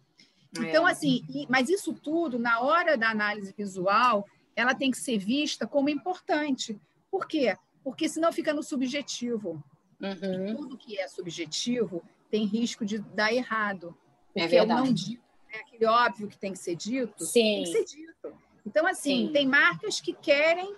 Então, 0.58 0.88
é. 0.88 0.92
assim, 0.92 1.24
mas 1.48 1.68
isso 1.68 1.92
tudo, 1.92 2.38
na 2.38 2.60
hora 2.60 2.96
da 2.96 3.10
análise 3.10 3.54
visual, 3.56 4.26
ela 4.56 4.74
tem 4.74 4.90
que 4.90 4.98
ser 4.98 5.18
vista 5.18 5.66
como 5.66 5.88
importante. 5.88 6.78
Por 7.10 7.26
quê? 7.26 7.56
Porque 7.84 8.08
senão 8.08 8.32
fica 8.32 8.52
no 8.52 8.62
subjetivo. 8.62 9.62
Uhum. 10.00 10.56
Tudo 10.56 10.78
que 10.78 10.98
é 10.98 11.06
subjetivo 11.06 12.02
tem 12.30 12.44
risco 12.46 12.84
de 12.84 12.98
dar 12.98 13.32
errado. 13.32 13.96
É 14.34 14.46
verdade. 14.46 14.80
não 14.80 14.92
digo, 14.92 15.22
né? 15.52 15.60
aquele 15.60 15.86
óbvio 15.86 16.28
que 16.28 16.38
tem 16.38 16.52
que 16.52 16.58
ser 16.58 16.76
dito, 16.76 17.24
Sim. 17.24 17.32
tem 17.32 17.64
que 17.64 17.70
ser 17.70 17.84
dito. 17.84 18.32
Então, 18.66 18.86
assim, 18.86 19.26
Sim. 19.26 19.32
tem 19.32 19.46
marcas 19.46 20.00
que 20.00 20.12
querem 20.12 20.76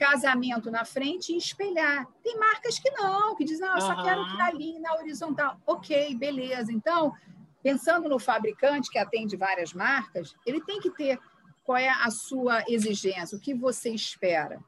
casamento 0.00 0.70
na 0.70 0.82
frente 0.82 1.34
e 1.34 1.36
espelhar. 1.36 2.06
Tem 2.24 2.38
marcas 2.38 2.78
que 2.78 2.90
não, 2.92 3.36
que 3.36 3.44
dizem, 3.44 3.68
não, 3.68 3.74
eu 3.74 3.82
só 3.82 3.94
uhum. 3.94 4.02
quero 4.02 4.26
que 4.34 4.40
ali 4.40 4.78
na 4.78 4.94
horizontal. 4.94 5.60
Ok, 5.66 6.16
beleza. 6.16 6.72
Então, 6.72 7.12
pensando 7.62 8.08
no 8.08 8.18
fabricante 8.18 8.90
que 8.90 8.98
atende 8.98 9.36
várias 9.36 9.74
marcas, 9.74 10.34
ele 10.46 10.62
tem 10.62 10.80
que 10.80 10.88
ter 10.90 11.20
qual 11.62 11.76
é 11.76 11.90
a 11.90 12.10
sua 12.10 12.64
exigência, 12.66 13.36
o 13.36 13.40
que 13.40 13.52
você 13.52 13.90
espera. 13.90 14.58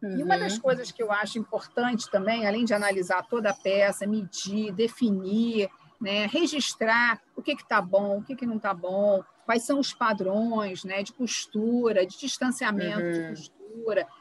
Uhum. 0.00 0.16
E 0.16 0.22
uma 0.22 0.38
das 0.38 0.54
uhum. 0.54 0.60
coisas 0.60 0.92
que 0.92 1.02
eu 1.02 1.10
acho 1.10 1.40
importante 1.40 2.08
também, 2.08 2.46
além 2.46 2.64
de 2.64 2.72
analisar 2.72 3.26
toda 3.26 3.50
a 3.50 3.54
peça, 3.54 4.06
medir, 4.06 4.72
definir, 4.72 5.68
né, 6.00 6.26
registrar 6.26 7.20
o 7.34 7.42
que 7.42 7.50
está 7.50 7.82
bom, 7.82 8.18
o 8.18 8.22
que, 8.22 8.36
que 8.36 8.46
não 8.46 8.58
está 8.58 8.72
bom, 8.72 9.24
quais 9.44 9.64
são 9.64 9.80
os 9.80 9.92
padrões 9.92 10.84
né, 10.84 11.02
de 11.02 11.12
costura, 11.12 12.06
de 12.06 12.16
distanciamento 12.16 13.00
uhum. 13.00 13.12
de 13.12 13.28
costura, 13.30 13.57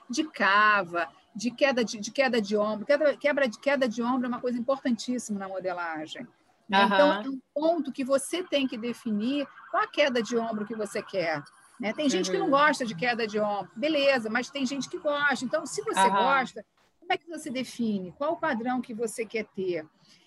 de 0.10 0.24
cava, 0.26 1.08
de 1.36 1.52
queda 1.52 1.84
de, 1.84 2.00
de 2.00 2.12
queda 2.12 2.42
de 2.42 2.58
ombro. 2.58 2.86
Quebra, 2.86 3.18
quebra 3.18 3.48
de 3.48 3.60
queda 3.60 3.88
de 3.88 4.02
ombro 4.02 4.26
é 4.26 4.28
uma 4.28 4.42
coisa 4.42 4.58
importantíssima 4.58 5.40
na 5.40 5.48
modelagem. 5.48 6.24
Uhum. 6.24 6.86
Então, 6.86 7.14
é 7.14 7.30
um 7.30 7.40
ponto 7.54 7.92
que 7.92 8.04
você 8.04 8.44
tem 8.44 8.68
que 8.68 8.78
definir 8.78 9.48
qual 9.72 9.84
a 9.84 9.88
queda 9.88 10.22
de 10.22 10.38
ombro 10.38 10.66
que 10.66 10.76
você 10.76 11.02
quer. 11.02 11.42
Né? 11.80 11.94
Tem 11.94 12.10
gente 12.10 12.28
uhum. 12.28 12.32
que 12.32 12.40
não 12.40 12.46
uhum. 12.48 12.52
gosta 12.52 12.86
de 12.86 12.96
queda 12.96 13.28
de 13.28 13.40
ombro, 13.40 13.72
beleza, 13.76 14.30
mas 14.30 14.50
tem 14.50 14.66
gente 14.66 14.90
que 14.90 14.98
gosta. 14.98 15.46
Então, 15.46 15.66
se 15.66 15.82
você 15.84 16.02
uhum. 16.02 16.14
gosta, 16.14 16.66
como 17.00 17.14
é 17.14 17.18
que 17.18 17.30
você 17.30 17.50
define? 17.50 18.12
Qual 18.18 18.34
o 18.34 18.38
padrão 18.38 18.82
que 18.82 18.94
você 18.94 19.26
quer 19.26 19.46
ter? 19.46 19.86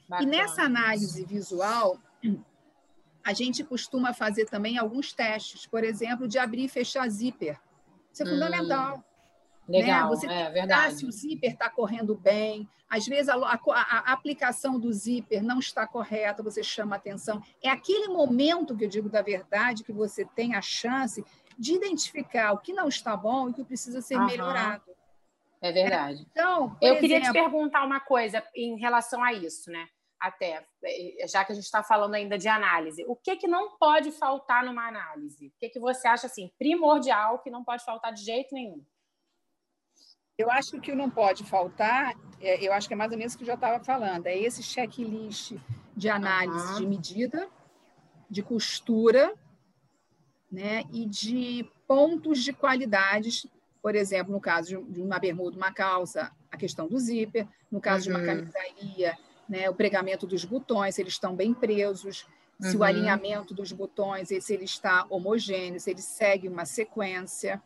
Bacana. 0.09 0.28
E 0.28 0.30
nessa 0.30 0.62
análise 0.62 1.24
visual, 1.24 1.98
a 3.24 3.33
gente 3.33 3.62
costuma 3.64 4.14
fazer 4.14 4.46
também 4.46 4.78
alguns 4.78 5.12
testes, 5.12 5.66
por 5.66 5.85
exemplo, 5.85 6.26
de 6.26 6.38
abrir 6.38 6.64
e 6.64 6.68
fechar 6.68 7.09
zíper. 7.09 7.61
Isso 8.12 8.22
é 8.22 8.26
hum. 8.26 8.30
Fundamental. 9.66 10.11
Legal, 10.11 10.11
né? 10.11 10.16
Você 10.16 10.27
é 10.27 10.51
verdade. 10.51 10.94
se 10.96 11.07
o 11.07 11.12
zíper 11.12 11.53
está 11.53 11.68
correndo 11.68 12.14
bem. 12.14 12.68
Às 12.88 13.07
vezes 13.07 13.29
a, 13.29 13.37
a, 13.37 13.55
a, 13.55 14.12
aplicação 14.12 14.79
do 14.79 14.92
zíper 14.92 15.42
não 15.42 15.61
está 15.61 15.87
correta, 15.87 16.42
você 16.42 16.62
chama 16.62 16.96
atenção. 16.96 17.42
É 17.62 17.68
aquele 17.68 18.09
momento 18.09 18.77
que 18.77 18.85
eu 18.85 18.88
digo 18.88 19.09
da 19.09 19.23
verdade 19.23 19.85
que 19.85 19.92
você 19.92 20.25
tem 20.25 20.55
a 20.55 20.61
chance 20.61 21.25
de 21.57 21.75
identificar 21.75 22.53
o 22.53 22.59
que 22.59 22.73
não 22.73 22.88
está 22.88 23.16
bom 23.16 23.49
e 23.49 23.51
o 23.53 23.55
que 23.55 23.64
precisa 23.64 24.01
ser 24.01 24.16
Aham. 24.16 24.27
melhorado. 24.27 24.90
É 25.61 25.70
verdade. 25.70 26.27
Então, 26.31 26.77
eu 26.81 26.94
exemplo... 26.94 27.01
queria 27.01 27.20
te 27.20 27.33
perguntar 27.33 27.85
uma 27.85 28.01
coisa 28.01 28.42
em 28.55 28.79
relação 28.79 29.23
a 29.23 29.33
isso, 29.33 29.70
né? 29.70 29.87
Até, 30.18 30.64
é, 30.85 31.27
já 31.29 31.44
que 31.44 31.53
a 31.53 31.55
gente 31.55 31.64
está 31.64 31.83
falando 31.83 32.14
ainda 32.14 32.37
de 32.37 32.49
análise, 32.49 33.05
o 33.07 33.14
que, 33.14 33.37
que 33.37 33.46
não 33.46 33.77
pode 33.79 34.11
faltar 34.12 34.64
numa 34.64 34.87
análise? 34.88 35.49
O 35.49 35.53
que, 35.59 35.68
que 35.68 35.79
você 35.79 36.09
acha 36.09 36.27
assim 36.27 36.51
primordial 36.59 37.38
que 37.38 37.51
não 37.51 37.62
pode 37.62 37.85
faltar 37.85 38.12
de 38.12 38.23
jeito 38.23 38.55
nenhum? 38.55 38.85
Eu 40.40 40.50
acho 40.50 40.70
que 40.70 40.76
o 40.79 40.81
que 40.81 40.94
não 40.94 41.11
pode 41.11 41.44
faltar, 41.44 42.14
é, 42.40 42.66
eu 42.66 42.72
acho 42.72 42.88
que 42.88 42.94
é 42.94 42.96
mais 42.96 43.12
ou 43.12 43.18
menos 43.18 43.35
o 43.35 43.37
que 43.37 43.42
eu 43.42 43.46
já 43.46 43.55
estava 43.55 43.83
falando, 43.85 44.26
é 44.26 44.37
esse 44.38 44.62
checklist 44.62 45.53
de 45.94 46.09
análise 46.09 46.72
uhum. 46.72 46.79
de 46.79 46.87
medida, 46.87 47.48
de 48.29 48.42
costura, 48.42 49.35
né, 50.50 50.85
e 50.92 51.05
de 51.05 51.68
pontos 51.87 52.42
de 52.42 52.53
qualidades, 52.53 53.46
por 53.83 53.94
exemplo, 53.94 54.33
no 54.33 54.40
caso 54.40 54.83
de 54.88 55.00
uma 55.00 55.18
bermuda, 55.18 55.57
uma 55.57 55.72
calça, 55.72 56.33
a 56.50 56.57
questão 56.57 56.88
do 56.88 56.98
zíper, 56.98 57.46
no 57.70 57.81
caso 57.81 58.11
uhum. 58.11 58.16
de 58.16 58.22
uma 58.22 58.33
uhum. 58.33 58.38
camisaria, 58.38 59.18
né, 59.48 59.68
o 59.68 59.74
pregamento 59.74 60.26
dos 60.26 60.44
botões, 60.44 60.94
se 60.94 61.03
eles 61.03 61.12
estão 61.12 61.37
bem 61.37 61.53
presos, 61.53 62.26
se 62.61 62.76
uhum. 62.76 62.81
o 62.81 62.85
alinhamento 62.85 63.53
dos 63.53 63.72
botões, 63.72 64.29
se 64.29 64.55
ele 64.55 64.64
está 64.64 65.07
homogêneo, 65.11 65.81
se 65.81 65.90
ele 65.90 66.03
segue 66.03 66.48
uma 66.48 66.64
sequência. 66.64 67.62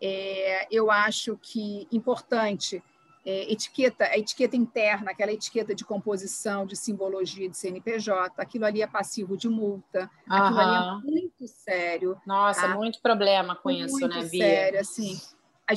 É, 0.00 0.66
eu 0.70 0.90
acho 0.90 1.38
que 1.40 1.86
importante 1.90 2.82
é, 3.26 3.52
etiqueta, 3.52 4.04
a 4.04 4.16
etiqueta 4.16 4.56
interna, 4.56 5.10
aquela 5.10 5.32
etiqueta 5.32 5.74
de 5.74 5.84
composição, 5.84 6.64
de 6.64 6.76
simbologia 6.76 7.48
de 7.48 7.56
CNPJ, 7.56 8.40
aquilo 8.40 8.64
ali 8.64 8.82
é 8.82 8.86
passivo 8.86 9.36
de 9.36 9.48
multa, 9.48 10.08
uhum. 10.30 10.36
aquilo 10.36 10.58
ali 10.60 10.76
é 10.76 11.10
muito 11.10 11.48
sério. 11.48 12.16
Nossa, 12.24 12.68
tá? 12.68 12.74
muito 12.76 13.02
problema 13.02 13.56
com 13.56 13.68
muito 13.68 13.84
isso, 13.84 14.06
né, 14.06 14.08
Bia? 14.08 14.20
Muito 14.20 14.30
sério, 14.30 14.80
assim. 14.80 15.20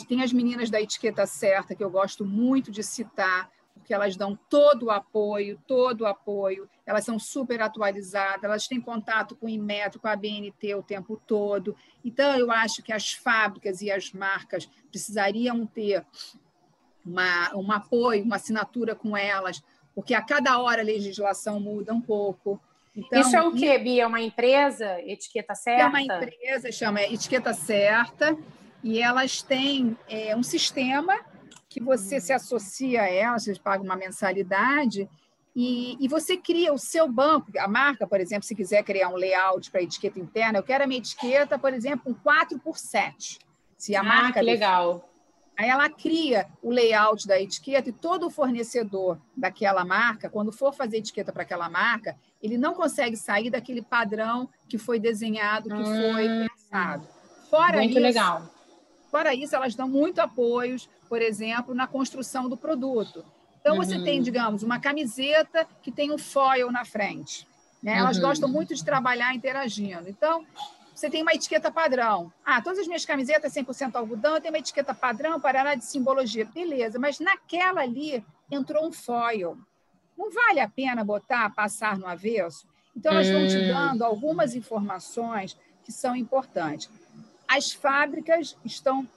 Tem 0.07 0.21
as 0.21 0.31
meninas 0.31 0.69
da 0.69 0.79
etiqueta 0.79 1.25
certa, 1.25 1.73
que 1.73 1.83
eu 1.83 1.89
gosto 1.89 2.23
muito 2.23 2.71
de 2.71 2.83
citar, 2.83 3.49
porque 3.79 3.93
elas 3.93 4.15
dão 4.15 4.37
todo 4.49 4.87
o 4.87 4.91
apoio, 4.91 5.59
todo 5.65 6.01
o 6.01 6.05
apoio, 6.05 6.69
elas 6.85 7.03
são 7.03 7.17
super 7.17 7.61
atualizadas, 7.61 8.43
elas 8.43 8.67
têm 8.67 8.79
contato 8.79 9.35
com 9.35 9.47
o 9.47 9.49
Inmetro, 9.49 9.99
com 9.99 10.07
a 10.07 10.15
BNT 10.15 10.75
o 10.75 10.83
tempo 10.83 11.19
todo. 11.25 11.75
Então, 12.05 12.37
eu 12.37 12.51
acho 12.51 12.83
que 12.83 12.93
as 12.93 13.13
fábricas 13.13 13.81
e 13.81 13.89
as 13.89 14.11
marcas 14.11 14.69
precisariam 14.91 15.65
ter 15.65 16.05
uma, 17.05 17.55
um 17.55 17.71
apoio, 17.71 18.23
uma 18.23 18.35
assinatura 18.35 18.93
com 18.93 19.17
elas, 19.17 19.63
porque 19.95 20.13
a 20.13 20.21
cada 20.21 20.59
hora 20.59 20.81
a 20.81 20.85
legislação 20.85 21.59
muda 21.59 21.93
um 21.93 22.01
pouco. 22.01 22.61
Então, 22.95 23.21
Isso 23.21 23.35
é 23.35 23.41
o 23.41 23.51
quê, 23.53 23.77
Bia? 23.77 24.03
É 24.03 24.07
uma 24.07 24.21
empresa? 24.21 25.01
Etiqueta 25.01 25.55
certa? 25.55 25.83
É 25.83 25.87
uma 25.87 26.01
empresa, 26.01 26.71
chama 26.71 27.01
Etiqueta 27.01 27.53
Certa, 27.53 28.37
e 28.83 29.01
elas 29.01 29.41
têm 29.41 29.97
é, 30.07 30.35
um 30.35 30.43
sistema 30.43 31.19
que 31.69 31.79
você 31.79 32.19
se 32.19 32.33
associa 32.33 33.03
a 33.03 33.09
elas, 33.09 33.43
você 33.43 33.55
paga 33.55 33.83
uma 33.83 33.95
mensalidade, 33.95 35.07
e, 35.55 35.97
e, 35.99 36.07
você 36.07 36.37
cria 36.37 36.73
o 36.73 36.77
seu 36.77 37.07
banco, 37.07 37.51
a 37.57 37.67
marca, 37.67 38.07
por 38.07 38.19
exemplo, 38.21 38.43
se 38.43 38.55
quiser 38.55 38.83
criar 38.83 39.09
um 39.09 39.15
layout 39.15 39.69
para 39.69 39.81
etiqueta 39.81 40.19
interna, 40.19 40.59
eu 40.59 40.63
quero 40.63 40.83
a 40.83 40.87
minha 40.87 40.99
etiqueta, 40.99 41.57
por 41.57 41.73
exemplo, 41.73 42.11
um 42.11 42.13
4 42.13 42.59
por 42.59 42.77
7. 42.77 43.39
Se 43.77 43.95
a 43.95 44.01
ah, 44.01 44.03
marca 44.03 44.39
que 44.39 44.45
legal. 44.45 45.09
Aí 45.57 45.67
ela 45.67 45.89
cria 45.89 46.47
o 46.61 46.71
layout 46.71 47.27
da 47.27 47.37
etiqueta 47.41 47.89
e 47.89 47.91
todo 47.91 48.29
fornecedor 48.29 49.19
daquela 49.35 49.83
marca, 49.83 50.29
quando 50.29 50.53
for 50.53 50.71
fazer 50.71 50.99
etiqueta 50.99 51.33
para 51.33 51.43
aquela 51.43 51.69
marca, 51.69 52.15
ele 52.41 52.57
não 52.57 52.73
consegue 52.73 53.17
sair 53.17 53.49
daquele 53.49 53.81
padrão 53.81 54.49
que 54.69 54.77
foi 54.77 54.99
desenhado, 54.99 55.67
que 55.67 55.75
hum, 55.75 56.13
foi 56.13 56.47
pensado. 56.47 57.05
Fora 57.49 57.77
muito 57.79 57.91
isso, 57.91 57.99
legal. 57.99 58.49
Fora 59.11 59.33
isso, 59.33 59.53
elas 59.53 59.75
dão 59.75 59.89
muito 59.89 60.19
apoios, 60.19 60.87
por 61.09 61.21
exemplo, 61.21 61.73
na 61.73 61.87
construção 61.87 62.47
do 62.47 62.55
produto. 62.55 63.25
Então, 63.59 63.75
uhum. 63.75 63.83
você 63.83 63.99
tem, 64.01 64.21
digamos, 64.21 64.63
uma 64.63 64.79
camiseta 64.79 65.67
que 65.81 65.91
tem 65.91 66.11
um 66.11 66.17
foil 66.17 66.71
na 66.71 66.85
frente. 66.85 67.47
Né? 67.83 67.97
Elas 67.97 68.17
uhum. 68.17 68.23
gostam 68.23 68.47
muito 68.47 68.73
de 68.75 68.85
trabalhar 68.85 69.33
interagindo. 69.33 70.07
Então, 70.07 70.45
você 70.93 71.09
tem 71.09 71.21
uma 71.21 71.33
etiqueta 71.33 71.71
padrão. 71.71 72.31
Ah, 72.45 72.61
todas 72.61 72.79
as 72.79 72.87
minhas 72.87 73.05
camisetas 73.05 73.53
100% 73.53 73.95
algodão, 73.95 74.35
eu 74.35 74.41
tenho 74.41 74.53
uma 74.53 74.59
etiqueta 74.59 74.93
padrão, 74.93 75.39
para 75.39 75.75
de 75.75 75.85
simbologia. 75.85 76.45
Beleza, 76.45 76.99
mas 76.99 77.19
naquela 77.19 77.81
ali 77.81 78.23
entrou 78.51 78.87
um 78.87 78.91
foil. 78.91 79.57
Não 80.17 80.29
vale 80.31 80.59
a 80.59 80.67
pena 80.67 81.03
botar, 81.03 81.49
passar 81.51 81.97
no 81.97 82.05
avesso? 82.05 82.67
Então, 82.95 83.13
elas 83.13 83.29
vão 83.29 83.47
te 83.47 83.57
hum. 83.57 83.67
dando 83.67 84.03
algumas 84.03 84.55
informações 84.55 85.57
que 85.85 85.91
são 85.91 86.15
importantes. 86.15 86.89
As 87.47 87.71
fábricas 87.71 88.57
estão, 88.65 89.07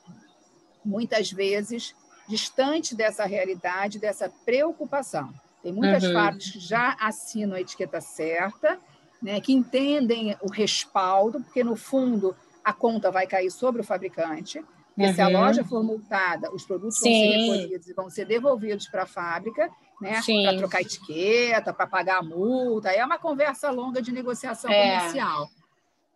muitas 0.85 1.31
vezes, 1.31 1.95
distantes 2.29 2.95
dessa 2.95 3.25
realidade, 3.25 3.99
dessa 3.99 4.31
preocupação. 4.45 5.33
Tem 5.63 5.73
muitas 5.73 6.03
uhum. 6.03 6.13
fábricas 6.13 6.51
que 6.51 6.59
já 6.61 6.97
assinam 6.99 7.57
a 7.57 7.61
etiqueta 7.61 8.01
certa, 8.01 8.79
né, 9.23 9.41
que 9.41 9.53
entendem 9.53 10.37
o 10.41 10.51
respaldo, 10.51 11.41
porque 11.41 11.63
no 11.63 11.77
fundo 11.77 12.35
a 12.65 12.73
conta 12.73 13.11
vai 13.11 13.27
cair 13.27 13.51
sobre 13.51 13.81
o 13.81 13.85
fabricante. 13.85 14.63
Uhum. 14.99 15.15
se 15.15 15.23
a 15.23 15.27
uhum. 15.27 15.33
loja 15.33 15.65
for 15.65 15.83
multada, 15.83 16.53
os 16.53 16.67
produtos 16.67 16.99
Sim. 16.99 17.09
vão 17.09 17.33
ser 17.33 17.39
recolhidos 17.39 17.89
e 17.89 17.95
vão 17.95 18.11
ser 18.11 18.27
devolvidos 18.27 18.89
para 18.89 19.05
a 19.05 19.07
fábrica, 19.07 19.71
né? 20.01 20.21
Para 20.21 20.59
trocar 20.59 20.83
etiqueta, 20.83 21.73
para 21.73 21.87
pagar 21.87 22.19
a 22.19 22.23
multa. 22.23 22.91
É 22.91 23.03
uma 23.03 23.19
conversa 23.19 23.71
longa 23.71 24.03
de 24.03 24.13
negociação 24.13 24.71
é. 24.71 24.99
comercial. 24.99 25.49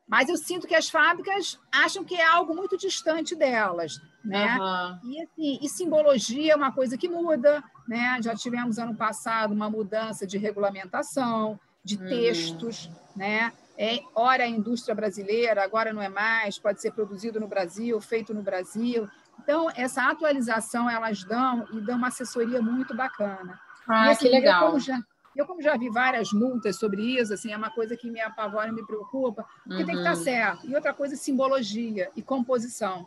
Mas 0.09 0.29
eu 0.29 0.37
sinto 0.37 0.67
que 0.67 0.75
as 0.75 0.89
fábricas 0.89 1.59
acham 1.73 2.05
que 2.05 2.15
é 2.15 2.27
algo 2.27 2.55
muito 2.55 2.77
distante 2.77 3.35
delas, 3.35 4.01
né? 4.25 4.57
Uhum. 4.57 5.11
E, 5.11 5.23
assim, 5.23 5.59
e 5.61 5.69
simbologia 5.69 6.53
é 6.53 6.57
uma 6.57 6.73
coisa 6.73 6.97
que 6.97 7.09
muda, 7.09 7.63
né? 7.89 8.19
Já 8.23 8.35
tivemos 8.35 8.79
ano 8.79 8.95
passado 8.95 9.53
uma 9.53 9.69
mudança 9.69 10.27
de 10.27 10.39
regulamentação, 10.39 11.59
de 11.83 11.97
uhum. 11.97 12.09
textos, 12.09 12.89
né? 13.17 13.53
É, 13.79 14.01
ora 14.15 14.45
a 14.45 14.49
indústria 14.49 14.95
brasileira, 14.95 15.63
agora 15.63 15.93
não 15.93 16.01
é 16.01 16.09
mais, 16.09 16.59
pode 16.59 16.81
ser 16.81 16.93
produzido 16.93 17.39
no 17.39 17.49
Brasil, 17.49 18.01
feito 18.01 18.33
no 18.33 18.43
Brasil. 18.43 19.09
Então, 19.43 19.71
essa 19.75 20.09
atualização 20.09 20.89
elas 20.89 21.23
dão 21.25 21.67
e 21.73 21.81
dão 21.81 21.97
uma 21.97 22.09
assessoria 22.09 22.63
muito 22.63 22.97
bacana. 22.97 23.61
Ah, 23.89 24.07
e, 24.07 24.11
assim, 24.11 24.27
que 24.27 24.33
legal. 24.33 24.63
Eu 24.63 24.67
como, 24.69 24.81
já, 24.81 24.99
eu, 25.39 25.47
como 25.47 25.63
já 25.63 25.77
vi 25.77 25.89
várias 25.89 26.33
multas 26.33 26.79
sobre 26.79 27.03
isso, 27.03 27.35
assim, 27.35 27.53
é 27.53 27.57
uma 27.57 27.71
coisa 27.71 27.97
que 27.97 28.11
me 28.11 28.21
apavora 28.21 28.69
e 28.69 28.73
me 28.73 28.87
preocupa, 28.87 29.45
porque 29.65 29.81
uhum. 29.81 29.87
tem 29.87 29.95
que 29.95 30.01
estar 30.01 30.17
certo. 30.17 30.67
E 30.67 30.75
outra 30.75 30.95
coisa, 30.95 31.17
simbologia 31.17 32.11
e 32.17 32.23
composição. 32.23 33.07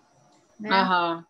Né? 0.60 0.70
Uhum. 0.70 1.24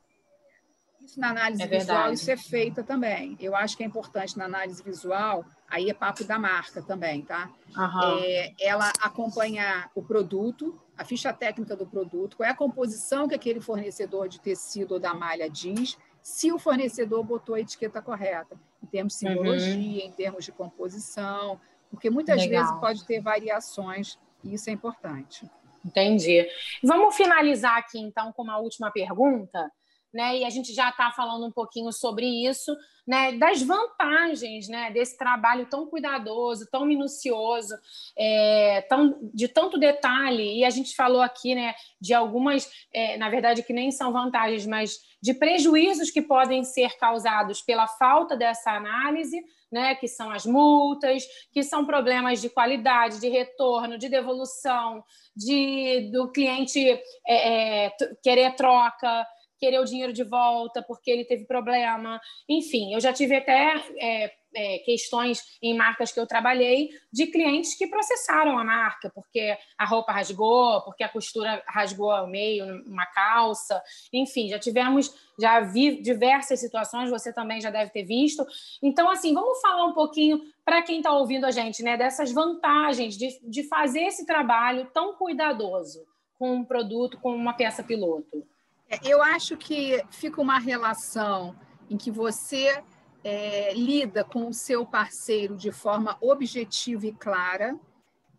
Isso 1.02 1.20
na 1.20 1.30
análise 1.30 1.62
é 1.62 1.68
visual, 1.68 2.14
isso 2.14 2.30
é 2.30 2.38
feita 2.38 2.84
também. 2.84 3.38
Eu 3.40 3.56
acho 3.56 3.76
que 3.76 3.84
é 3.84 3.86
importante 3.86 4.38
na 4.38 4.46
análise 4.46 4.84
visual 4.84 5.46
aí 5.70 5.90
é 5.90 5.94
papo 5.94 6.24
da 6.24 6.40
marca 6.40 6.82
também, 6.82 7.22
tá? 7.22 7.50
Uhum. 7.78 8.20
É, 8.22 8.54
ela 8.60 8.92
acompanhar 9.02 9.92
o 9.94 10.02
produto, 10.02 10.76
a 10.98 11.06
ficha 11.06 11.32
técnica 11.32 11.76
do 11.76 11.86
produto, 11.86 12.38
qual 12.38 12.48
é 12.48 12.52
a 12.52 12.56
composição 12.56 13.28
que 13.28 13.36
aquele 13.36 13.62
fornecedor 13.62 14.28
de 14.28 14.40
tecido 14.40 14.96
ou 14.96 15.00
da 15.00 15.14
malha 15.14 15.50
diz, 15.50 15.98
se 16.22 16.52
o 16.52 16.58
fornecedor 16.58 17.24
botou 17.24 17.56
a 17.56 17.60
etiqueta 17.60 18.02
correta, 18.02 18.58
em 18.84 18.88
termos 18.88 19.13
de 19.13 19.20
simbologia, 19.20 20.04
uhum. 20.04 20.10
em 20.10 20.12
termos 20.12 20.46
de 20.46 20.52
composição, 20.52 21.60
porque 21.89 22.10
muitas 22.10 22.38
Legal. 22.38 22.63
vezes 22.63 22.80
pode 22.80 23.06
ter 23.06 23.22
variações 23.22 24.20
e 24.44 24.54
isso 24.54 24.70
é 24.70 24.74
importante. 24.74 25.50
Entendi. 25.84 26.48
Vamos 26.84 27.15
finalizar 27.15 27.78
aqui 27.78 28.00
então 28.00 28.32
com 28.34 28.44
uma 28.44 28.58
última 28.58 28.92
pergunta 28.92 29.72
né? 30.13 30.38
E 30.39 30.45
a 30.45 30.50
gente 30.50 30.74
já 30.74 30.89
está 30.89 31.12
falando 31.12 31.45
um 31.45 31.52
pouquinho 31.52 31.91
sobre 31.91 32.26
isso, 32.26 32.76
né? 33.08 33.34
Das 33.34 33.62
vantagens, 33.62 34.67
né? 34.67 34.91
Desse 34.91 35.17
trabalho 35.17 35.67
tão 35.67 35.88
cuidadoso, 35.88 36.67
tão 36.72 36.86
minucioso, 36.86 37.76
é, 38.17 38.82
tão, 38.89 39.17
de 39.34 39.48
tanto 39.48 39.78
detalhe. 39.78 40.60
E 40.60 40.65
a 40.65 40.69
gente 40.69 40.95
falou 40.95 41.22
aqui, 41.22 41.56
né? 41.56 41.74
De 42.00 42.13
algumas, 42.13 42.69
é, 42.93 43.17
na 43.17 43.30
verdade, 43.30 43.63
que 43.63 43.74
nem 43.74 43.91
são 43.91 44.12
vantagens, 44.12 44.65
mas 44.65 45.00
de 45.22 45.34
prejuízos 45.34 46.10
que 46.10 46.22
podem 46.22 46.63
ser 46.63 46.98
causados 46.98 47.62
pela 47.62 47.88
falta 47.88 48.38
dessa 48.38 48.72
análise, 48.72 49.43
né, 49.72 49.93
que 49.95 50.08
são 50.08 50.32
as 50.32 50.45
multas, 50.45 51.24
que 51.52 51.62
são 51.62 51.86
problemas 51.86 52.41
de 52.41 52.50
qualidade, 52.50 53.19
de 53.19 53.30
retorno, 53.30 53.98
de 53.98 54.10
devolução, 54.10 55.04
de 55.36 56.10
do 56.12 56.32
cliente 56.32 56.80
é, 57.28 57.86
é, 57.86 57.91
querer 58.24 58.56
troca, 58.56 59.28
querer 59.60 59.80
o 59.80 59.86
dinheiro 59.86 60.13
de 60.13 60.24
volta 60.24 60.82
porque 60.82 61.12
ele 61.12 61.26
teve 61.26 61.45
problema. 61.45 62.19
Enfim, 62.48 62.93
eu 62.93 63.00
já 63.00 63.12
tive 63.13 63.36
até 63.36 63.76
é, 64.00 64.32
é, 64.56 64.80
questões 64.80 65.43
em 65.62 65.76
marcas 65.76 66.12
que 66.12 66.19
eu 66.19 66.26
trabalhei 66.26 66.89
de 67.12 67.28
clientes 67.28 67.76
que 67.76 67.88
processaram 67.88 68.58
a 68.58 68.63
marca 68.63 69.12
porque 69.13 69.56
a 69.78 69.86
roupa 69.86 70.12
rasgou, 70.12 70.82
porque 70.84 71.04
a 71.04 71.10
costura 71.10 71.62
rasgou 71.67 72.12
ao 72.12 72.28
meio, 72.28 72.65
uma 72.86 73.06
calça. 73.08 73.82
Enfim, 74.12 74.48
já 74.48 74.58
tivemos, 74.58 75.13
já 75.39 75.60
vi 75.60 76.02
diversas 76.02 76.60
situações, 76.60 77.10
você 77.10 77.34
também 77.34 77.62
já 77.62 77.69
deve 77.69 77.91
ter 77.91 78.04
visto. 78.04 78.45
Então, 78.82 79.10
assim, 79.10 79.34
vamos 79.34 79.62
falar 79.62 79.86
um 79.86 79.93
pouquinho 79.93 80.41
para 80.63 80.82
quem 80.82 80.98
está 80.98 81.12
ouvindo 81.12 81.45
a 81.45 81.52
gente, 81.52 81.82
né, 81.84 81.98
dessas 81.98 82.32
vantagens 82.32 83.17
de, 83.17 83.39
de 83.43 83.63
fazer 83.63 84.02
esse 84.02 84.26
trabalho 84.26 84.89
tão 84.93 85.15
cuidadoso 85.15 86.06
com 86.38 86.54
um 86.54 86.63
produto, 86.63 87.19
com 87.19 87.36
uma 87.36 87.54
peça 87.54 87.84
piloto. 87.84 88.48
É, 88.89 88.99
eu 89.04 89.21
acho 89.21 89.56
que 89.56 90.04
fica 90.10 90.41
uma 90.41 90.58
relação 90.58 91.56
em 91.89 91.97
que 91.97 92.10
você 92.10 92.84
é, 93.23 93.73
lida 93.73 94.23
com 94.23 94.47
o 94.47 94.54
seu 94.54 94.86
parceiro 94.86 95.56
de 95.56 95.71
forma 95.71 96.17
objetiva 96.21 97.08
e 97.08 97.12
clara. 97.12 97.78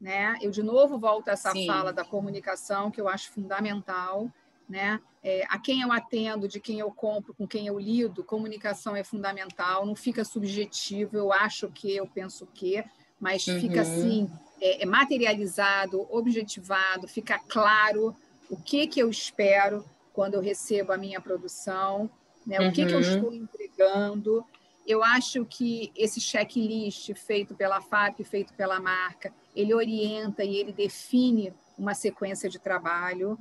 Né? 0.00 0.38
Eu, 0.40 0.50
de 0.50 0.62
novo, 0.62 0.98
volto 0.98 1.28
a 1.28 1.32
essa 1.32 1.52
Sim. 1.52 1.66
fala 1.66 1.92
da 1.92 2.04
comunicação, 2.04 2.90
que 2.90 3.00
eu 3.00 3.08
acho 3.08 3.30
fundamental. 3.30 4.30
Né? 4.68 5.00
É, 5.22 5.44
a 5.48 5.58
quem 5.58 5.82
eu 5.82 5.92
atendo, 5.92 6.48
de 6.48 6.58
quem 6.58 6.78
eu 6.78 6.90
compro, 6.90 7.34
com 7.34 7.46
quem 7.46 7.66
eu 7.66 7.78
lido, 7.78 8.24
comunicação 8.24 8.96
é 8.96 9.04
fundamental, 9.04 9.84
não 9.84 9.94
fica 9.94 10.24
subjetivo, 10.24 11.16
eu 11.16 11.32
acho 11.32 11.68
que, 11.68 11.94
eu 11.94 12.06
penso 12.06 12.46
que, 12.54 12.82
mas 13.18 13.46
uhum. 13.46 13.60
fica 13.60 13.82
assim, 13.82 14.30
é, 14.60 14.82
é 14.82 14.86
materializado, 14.86 16.06
objetivado, 16.08 17.08
fica 17.08 17.38
claro 17.48 18.16
o 18.48 18.56
que, 18.56 18.86
que 18.86 19.00
eu 19.00 19.10
espero, 19.10 19.84
quando 20.12 20.35
eu 20.35 20.40
recebo 20.40 20.92
a 20.92 20.96
minha 20.96 21.20
produção, 21.20 22.11
né? 22.46 22.61
o 22.68 22.73
que, 22.73 22.85
que 22.85 22.92
eu 22.92 22.96
uhum. 22.96 23.01
estou 23.01 23.33
entregando. 23.33 24.44
Eu 24.87 25.05
acho 25.05 25.44
que 25.44 25.92
esse 25.96 26.20
checklist 26.20 27.14
feito 27.14 27.55
pela 27.55 27.81
FAP, 27.81 28.25
feito 28.25 28.53
pela 28.55 28.81
marca, 28.81 29.33
ele 29.55 29.75
orienta 29.75 30.42
e 30.42 30.57
ele 30.57 30.73
define 30.73 31.53
uma 31.79 31.94
sequência 31.94 32.49
de 32.49 32.59
trabalho. 32.59 33.38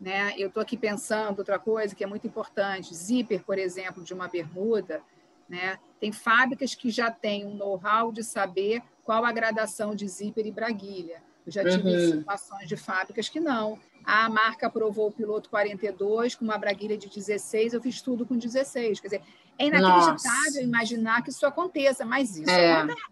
Né? 0.00 0.34
Eu 0.36 0.48
estou 0.48 0.62
aqui 0.62 0.76
pensando 0.76 1.38
outra 1.38 1.58
coisa 1.58 1.94
que 1.94 2.04
é 2.04 2.06
muito 2.06 2.26
importante. 2.26 2.94
Zíper, 2.94 3.44
por 3.44 3.58
exemplo, 3.58 4.02
de 4.02 4.12
uma 4.12 4.28
bermuda, 4.28 5.00
né? 5.48 5.78
tem 5.98 6.12
fábricas 6.12 6.74
que 6.74 6.90
já 6.90 7.10
têm 7.10 7.46
um 7.46 7.54
know-how 7.54 8.12
de 8.12 8.22
saber 8.22 8.82
qual 9.04 9.24
a 9.24 9.32
gradação 9.32 9.94
de 9.94 10.06
zíper 10.06 10.46
e 10.46 10.52
braguilha. 10.52 11.22
Eu 11.46 11.52
já 11.52 11.64
tive 11.64 11.88
uhum. 11.88 12.18
situações 12.18 12.68
de 12.68 12.76
fábricas 12.76 13.28
que 13.28 13.40
não. 13.40 13.78
A 14.04 14.28
marca 14.28 14.66
aprovou 14.66 15.08
o 15.08 15.12
piloto 15.12 15.48
42 15.50 16.34
com 16.34 16.44
uma 16.44 16.58
braguilha 16.58 16.96
de 16.96 17.08
16, 17.08 17.74
eu 17.74 17.80
fiz 17.80 18.00
tudo 18.00 18.26
com 18.26 18.36
16. 18.36 19.00
Quer 19.00 19.06
dizer, 19.06 19.22
é 19.58 19.66
inacreditável 19.66 20.44
Nossa. 20.44 20.62
imaginar 20.62 21.22
que 21.22 21.30
isso 21.30 21.44
aconteça, 21.46 22.04
mas 22.04 22.36
isso 22.36 22.50
é. 22.50 22.72
acontece. 22.72 23.02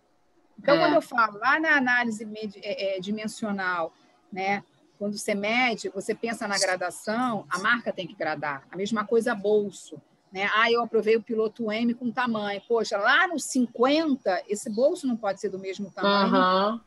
Então, 0.58 0.74
é. 0.74 0.78
quando 0.78 0.94
eu 0.94 1.02
falo 1.02 1.38
lá 1.38 1.60
na 1.60 1.76
análise 1.76 2.26
é, 2.62 2.96
é, 2.96 3.00
dimensional, 3.00 3.92
né, 4.32 4.64
quando 4.98 5.16
você 5.16 5.34
mede, 5.34 5.88
você 5.90 6.14
pensa 6.14 6.48
na 6.48 6.58
gradação, 6.58 7.46
a 7.48 7.58
marca 7.58 7.92
tem 7.92 8.06
que 8.06 8.14
gradar. 8.14 8.66
A 8.70 8.76
mesma 8.76 9.04
coisa 9.04 9.34
bolso. 9.34 10.00
Né? 10.32 10.50
Ah, 10.54 10.70
eu 10.70 10.82
aprovei 10.82 11.16
o 11.16 11.22
piloto 11.22 11.70
M 11.70 11.94
com 11.94 12.10
tamanho. 12.10 12.60
Poxa, 12.66 12.98
lá 12.98 13.28
no 13.28 13.38
50, 13.38 14.44
esse 14.48 14.68
bolso 14.68 15.06
não 15.06 15.16
pode 15.16 15.40
ser 15.40 15.48
do 15.48 15.58
mesmo 15.58 15.90
tamanho. 15.90 16.34
Uhum. 16.34 16.80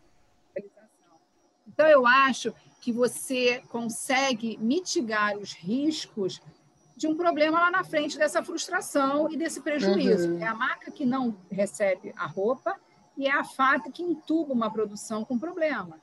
Então, 1.68 1.88
eu 1.88 2.06
acho 2.06 2.54
que 2.82 2.92
você 2.92 3.62
consegue 3.70 4.58
mitigar 4.60 5.38
os 5.38 5.54
riscos 5.54 6.42
de 6.98 7.08
um 7.08 7.16
problema 7.16 7.60
lá 7.60 7.72
na 7.72 7.84
frente 7.84 8.18
dessa 8.18 8.44
frustração 8.44 9.32
e 9.32 9.38
desse 9.38 9.62
prejuízo. 9.62 10.32
Uhum. 10.32 10.40
É 10.40 10.48
a 10.48 10.56
marca 10.56 10.92
que 10.92 11.06
não 11.06 11.38
recebe 11.50 12.12
a 12.18 12.26
roupa 12.26 12.76
e 13.16 13.28
é 13.28 13.32
a 13.32 13.44
fábrica 13.44 13.92
que 13.92 14.02
entuba 14.02 14.52
uma 14.52 14.72
produção 14.72 15.24
com 15.24 15.38
problema. 15.38 16.00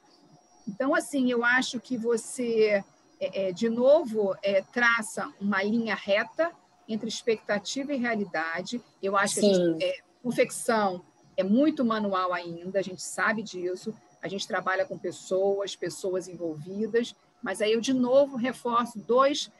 Então, 0.68 0.94
assim, 0.94 1.30
eu 1.30 1.44
acho 1.44 1.80
que 1.80 1.96
você, 1.96 2.84
é, 3.18 3.48
é, 3.48 3.52
de 3.52 3.68
novo, 3.68 4.36
é, 4.40 4.62
traça 4.62 5.32
uma 5.40 5.62
linha 5.62 5.96
reta 5.96 6.52
entre 6.88 7.08
expectativa 7.08 7.92
e 7.92 7.98
realidade. 7.98 8.80
Eu 9.02 9.16
acho 9.16 9.34
Sim. 9.34 9.40
que 9.40 9.50
a 9.50 9.54
gente, 9.54 9.84
é, 9.84 9.94
confecção 10.22 11.04
é 11.36 11.42
muito 11.42 11.84
manual 11.84 12.32
ainda, 12.32 12.78
a 12.78 12.82
gente 12.82 13.02
sabe 13.02 13.42
disso 13.42 13.94
a 14.22 14.28
gente 14.28 14.46
trabalha 14.46 14.84
com 14.84 14.98
pessoas, 14.98 15.76
pessoas 15.76 16.28
envolvidas, 16.28 17.14
mas 17.42 17.60
aí 17.60 17.72
eu, 17.72 17.80
de 17.80 17.92
novo, 17.92 18.36
reforço 18.36 18.98
dois, 18.98 19.50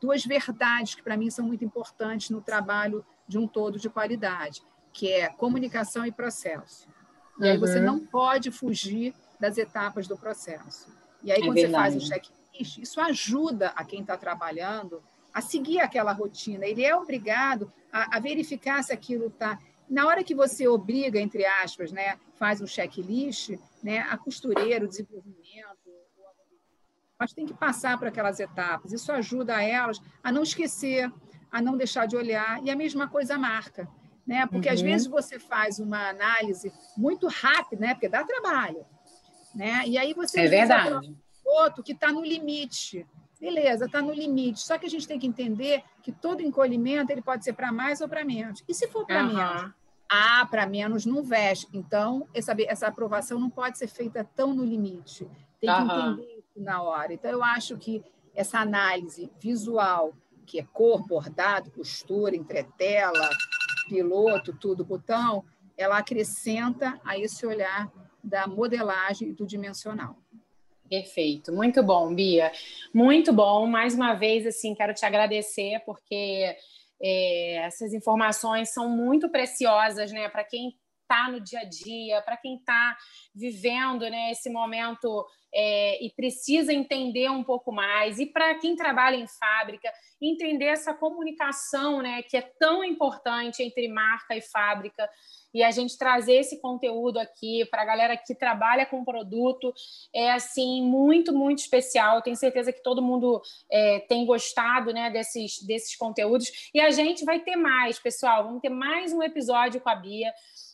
duas 0.00 0.24
verdades 0.24 0.94
que, 0.94 1.02
para 1.02 1.16
mim, 1.16 1.30
são 1.30 1.44
muito 1.44 1.64
importantes 1.64 2.30
no 2.30 2.40
trabalho 2.40 3.04
de 3.26 3.38
um 3.38 3.46
todo 3.46 3.78
de 3.78 3.88
qualidade, 3.88 4.62
que 4.92 5.10
é 5.10 5.28
comunicação 5.28 6.06
e 6.06 6.12
processo. 6.12 6.88
E 7.38 7.44
uhum. 7.44 7.50
aí 7.50 7.58
você 7.58 7.80
não 7.80 7.98
pode 7.98 8.50
fugir 8.50 9.14
das 9.40 9.58
etapas 9.58 10.06
do 10.06 10.16
processo. 10.16 10.88
E 11.22 11.32
aí, 11.32 11.40
é 11.40 11.44
quando 11.44 11.54
verdade. 11.54 11.72
você 11.72 11.78
faz 11.78 11.96
o 11.96 12.00
checklist, 12.00 12.78
isso 12.78 13.00
ajuda 13.00 13.68
a 13.74 13.84
quem 13.84 14.00
está 14.00 14.16
trabalhando 14.16 15.02
a 15.34 15.42
seguir 15.42 15.80
aquela 15.80 16.12
rotina. 16.12 16.64
Ele 16.64 16.82
é 16.82 16.96
obrigado 16.96 17.70
a, 17.92 18.16
a 18.16 18.20
verificar 18.20 18.82
se 18.82 18.90
aquilo 18.90 19.26
está 19.26 19.58
na 19.88 20.06
hora 20.06 20.24
que 20.24 20.34
você 20.34 20.66
obriga, 20.66 21.20
entre 21.20 21.44
aspas, 21.44 21.92
né, 21.92 22.18
faz 22.38 22.60
um 22.60 22.66
checklist, 22.66 23.58
né, 23.82 24.00
a 24.10 24.16
costureira, 24.16 24.84
o 24.84 24.88
desenvolvimento, 24.88 25.86
mas 27.18 27.32
tem 27.32 27.46
que 27.46 27.54
passar 27.54 27.98
por 27.98 28.08
aquelas 28.08 28.38
etapas. 28.40 28.92
Isso 28.92 29.10
ajuda 29.10 29.62
elas 29.62 30.00
a 30.22 30.30
não 30.30 30.42
esquecer, 30.42 31.10
a 31.50 31.62
não 31.62 31.76
deixar 31.76 32.06
de 32.06 32.16
olhar. 32.16 32.62
E 32.62 32.70
a 32.70 32.76
mesma 32.76 33.08
coisa 33.08 33.34
a 33.34 33.38
marca. 33.38 33.88
Né? 34.26 34.46
Porque 34.46 34.68
uhum. 34.68 34.74
às 34.74 34.80
vezes 34.80 35.06
você 35.06 35.38
faz 35.38 35.78
uma 35.78 36.10
análise 36.10 36.72
muito 36.96 37.26
rápida, 37.28 37.86
né? 37.86 37.94
porque 37.94 38.08
dá 38.08 38.24
trabalho. 38.24 38.84
Né? 39.54 39.84
E 39.86 39.96
aí 39.96 40.12
você 40.12 40.40
é 40.40 40.48
verdade. 40.48 41.16
outro 41.44 41.82
que 41.82 41.92
está 41.92 42.12
no 42.12 42.22
limite. 42.22 43.06
Beleza, 43.40 43.86
está 43.86 44.02
no 44.02 44.12
limite. 44.12 44.60
Só 44.60 44.76
que 44.76 44.86
a 44.86 44.90
gente 44.90 45.06
tem 45.06 45.18
que 45.18 45.26
entender 45.26 45.82
que 46.02 46.12
todo 46.12 46.42
encolhimento 46.42 47.12
ele 47.12 47.22
pode 47.22 47.44
ser 47.44 47.52
para 47.52 47.72
mais 47.72 48.00
ou 48.00 48.08
para 48.08 48.24
menos. 48.24 48.62
E 48.68 48.74
se 48.74 48.88
for 48.88 49.06
para 49.06 49.22
uhum. 49.22 49.34
menos? 49.34 49.74
Ah, 50.10 50.46
para 50.50 50.66
menos 50.66 51.04
não 51.04 51.22
veste. 51.22 51.66
Então, 51.72 52.28
essa, 52.32 52.54
essa 52.66 52.86
aprovação 52.86 53.38
não 53.38 53.50
pode 53.50 53.78
ser 53.78 53.88
feita 53.88 54.28
tão 54.34 54.54
no 54.54 54.64
limite. 54.64 55.26
Tem 55.60 55.70
que 55.70 55.80
uhum. 55.80 56.12
entender 56.12 56.38
isso 56.38 56.60
na 56.60 56.82
hora. 56.82 57.12
Então, 57.12 57.30
eu 57.30 57.42
acho 57.42 57.76
que 57.76 58.04
essa 58.34 58.60
análise 58.60 59.30
visual, 59.40 60.14
que 60.44 60.60
é 60.60 60.66
cor, 60.72 61.06
bordado, 61.06 61.70
costura, 61.70 62.36
entretela, 62.36 63.30
piloto, 63.88 64.52
tudo, 64.52 64.84
botão, 64.84 65.44
ela 65.76 65.98
acrescenta 65.98 67.00
a 67.04 67.18
esse 67.18 67.44
olhar 67.46 67.90
da 68.22 68.46
modelagem 68.46 69.30
e 69.30 69.32
do 69.32 69.46
dimensional. 69.46 70.16
Perfeito, 70.88 71.52
muito 71.52 71.82
bom, 71.82 72.14
Bia. 72.14 72.52
Muito 72.94 73.32
bom. 73.32 73.66
Mais 73.66 73.94
uma 73.94 74.14
vez, 74.14 74.46
assim, 74.46 74.74
quero 74.74 74.94
te 74.94 75.04
agradecer 75.04 75.80
porque 75.84 76.56
é, 77.00 77.56
essas 77.66 77.92
informações 77.92 78.72
são 78.72 78.88
muito 78.88 79.30
preciosas, 79.30 80.12
né, 80.12 80.28
para 80.28 80.44
quem 80.44 80.74
está 81.06 81.30
no 81.30 81.40
dia 81.40 81.60
a 81.60 81.64
dia, 81.64 82.20
para 82.22 82.36
quem 82.36 82.56
está 82.56 82.96
vivendo 83.34 84.02
né, 84.10 84.32
esse 84.32 84.50
momento 84.50 85.24
é, 85.54 86.04
e 86.04 86.10
precisa 86.10 86.72
entender 86.72 87.30
um 87.30 87.42
pouco 87.42 87.72
mais, 87.72 88.18
e 88.18 88.26
para 88.26 88.54
quem 88.56 88.76
trabalha 88.76 89.16
em 89.16 89.26
fábrica, 89.26 89.90
entender 90.20 90.66
essa 90.66 90.92
comunicação 90.92 92.02
né, 92.02 92.22
que 92.22 92.36
é 92.36 92.42
tão 92.42 92.84
importante 92.84 93.62
entre 93.62 93.88
marca 93.88 94.36
e 94.36 94.42
fábrica 94.42 95.08
e 95.56 95.62
a 95.62 95.70
gente 95.70 95.96
trazer 95.96 96.34
esse 96.34 96.60
conteúdo 96.60 97.18
aqui 97.18 97.64
para 97.70 97.80
a 97.80 97.84
galera 97.86 98.16
que 98.16 98.34
trabalha 98.34 98.84
com 98.84 99.02
produto 99.02 99.72
é 100.14 100.30
assim 100.30 100.82
muito 100.82 101.32
muito 101.32 101.60
especial. 101.60 102.20
Tenho 102.20 102.36
certeza 102.36 102.72
que 102.72 102.82
todo 102.82 103.00
mundo 103.00 103.40
é, 103.70 104.00
tem 104.00 104.26
gostado 104.26 104.92
né, 104.92 105.10
desses 105.10 105.62
desses 105.62 105.96
conteúdos 105.96 106.70
e 106.74 106.80
a 106.80 106.90
gente 106.90 107.24
vai 107.24 107.40
ter 107.40 107.56
mais, 107.56 107.98
pessoal. 107.98 108.44
Vamos 108.44 108.60
ter 108.60 108.68
mais 108.68 109.14
um 109.14 109.22
episódio 109.22 109.80
com 109.80 109.88
a 109.88 109.94
Bia. 109.94 110.30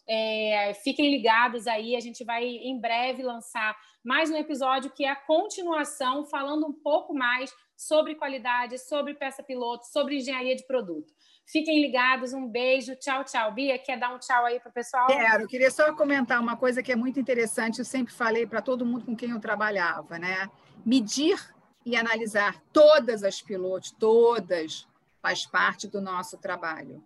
É, 0.08 0.74
fiquem 0.82 1.10
ligados 1.10 1.66
aí, 1.66 1.94
a 1.94 2.00
gente 2.00 2.24
vai 2.24 2.44
em 2.44 2.80
breve 2.80 3.22
lançar 3.22 3.76
mais 4.04 4.30
um 4.30 4.36
episódio 4.36 4.90
que 4.90 5.04
é 5.04 5.10
a 5.10 5.16
continuação, 5.16 6.24
falando 6.24 6.66
um 6.66 6.72
pouco 6.72 7.14
mais 7.14 7.52
sobre 7.76 8.14
qualidade, 8.14 8.78
sobre 8.78 9.14
peça 9.14 9.42
piloto, 9.42 9.86
sobre 9.86 10.16
engenharia 10.16 10.56
de 10.56 10.66
produto. 10.66 11.12
Fiquem 11.46 11.80
ligados, 11.80 12.32
um 12.32 12.46
beijo, 12.48 12.94
tchau, 12.96 13.24
tchau. 13.24 13.52
Bia, 13.52 13.78
quer 13.78 13.98
dar 13.98 14.14
um 14.14 14.18
tchau 14.18 14.44
aí 14.44 14.60
para 14.60 14.70
o 14.70 14.72
pessoal? 14.72 15.06
Quero, 15.06 15.46
queria 15.46 15.70
só 15.70 15.94
comentar 15.94 16.40
uma 16.40 16.56
coisa 16.56 16.82
que 16.82 16.92
é 16.92 16.96
muito 16.96 17.18
interessante, 17.18 17.78
eu 17.78 17.84
sempre 17.84 18.12
falei 18.12 18.46
para 18.46 18.62
todo 18.62 18.86
mundo 18.86 19.04
com 19.04 19.16
quem 19.16 19.30
eu 19.30 19.40
trabalhava, 19.40 20.18
né? 20.18 20.48
Medir 20.84 21.38
e 21.84 21.96
analisar 21.96 22.60
todas 22.72 23.24
as 23.24 23.42
pilotos, 23.42 23.90
todas, 23.90 24.88
faz 25.20 25.46
parte 25.46 25.88
do 25.88 26.00
nosso 26.00 26.38
trabalho. 26.38 27.04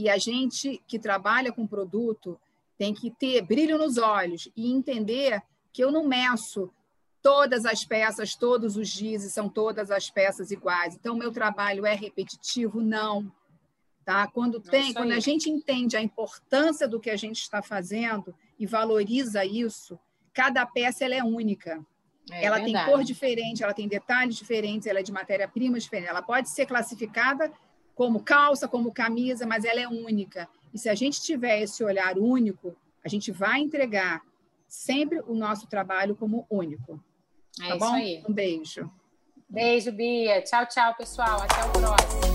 E 0.00 0.08
a 0.08 0.16
gente 0.16 0.82
que 0.86 0.98
trabalha 0.98 1.52
com 1.52 1.66
produto 1.66 2.40
tem 2.78 2.94
que 2.94 3.10
ter 3.10 3.42
brilho 3.42 3.76
nos 3.76 3.98
olhos 3.98 4.48
e 4.56 4.72
entender 4.72 5.42
que 5.70 5.84
eu 5.84 5.92
não 5.92 6.08
meço 6.08 6.70
todas 7.20 7.66
as 7.66 7.84
peças, 7.84 8.34
todos 8.34 8.78
os 8.78 8.88
dias, 8.88 9.30
são 9.30 9.46
todas 9.46 9.90
as 9.90 10.08
peças 10.08 10.50
iguais. 10.50 10.94
Então, 10.94 11.14
meu 11.14 11.30
trabalho 11.30 11.84
é 11.84 11.94
repetitivo? 11.94 12.80
Não. 12.80 13.30
Tá? 14.02 14.26
Quando 14.26 14.58
tem, 14.58 14.94
quando 14.94 15.12
a 15.12 15.20
gente 15.20 15.50
entende 15.50 15.98
a 15.98 16.00
importância 16.00 16.88
do 16.88 16.98
que 16.98 17.10
a 17.10 17.16
gente 17.16 17.42
está 17.42 17.60
fazendo 17.60 18.34
e 18.58 18.66
valoriza 18.66 19.44
isso, 19.44 19.98
cada 20.32 20.64
peça 20.64 21.04
ela 21.04 21.14
é 21.14 21.22
única. 21.22 21.84
É 22.32 22.46
ela 22.46 22.58
tem 22.58 22.72
cor 22.86 23.04
diferente, 23.04 23.62
ela 23.62 23.74
tem 23.74 23.86
detalhes 23.86 24.36
diferentes, 24.36 24.86
ela 24.86 25.00
é 25.00 25.02
de 25.02 25.12
matéria-prima 25.12 25.78
diferente. 25.78 26.08
Ela 26.08 26.22
pode 26.22 26.48
ser 26.48 26.64
classificada 26.64 27.52
como 28.00 28.22
calça, 28.22 28.66
como 28.66 28.94
camisa, 28.94 29.44
mas 29.44 29.62
ela 29.62 29.78
é 29.78 29.86
única. 29.86 30.48
E 30.72 30.78
se 30.78 30.88
a 30.88 30.94
gente 30.94 31.20
tiver 31.20 31.60
esse 31.60 31.84
olhar 31.84 32.16
único, 32.16 32.74
a 33.04 33.08
gente 33.10 33.30
vai 33.30 33.60
entregar 33.60 34.22
sempre 34.66 35.20
o 35.20 35.34
nosso 35.34 35.66
trabalho 35.66 36.16
como 36.16 36.46
único. 36.48 36.98
É 37.62 37.68
tá 37.68 37.76
bom? 37.76 37.92
Aí. 37.92 38.24
Um 38.26 38.32
beijo. 38.32 38.90
Beijo, 39.46 39.92
Bia. 39.92 40.40
Tchau, 40.40 40.64
tchau, 40.64 40.94
pessoal. 40.96 41.42
Até 41.42 41.62
o 41.62 41.72
próximo. 41.72 42.29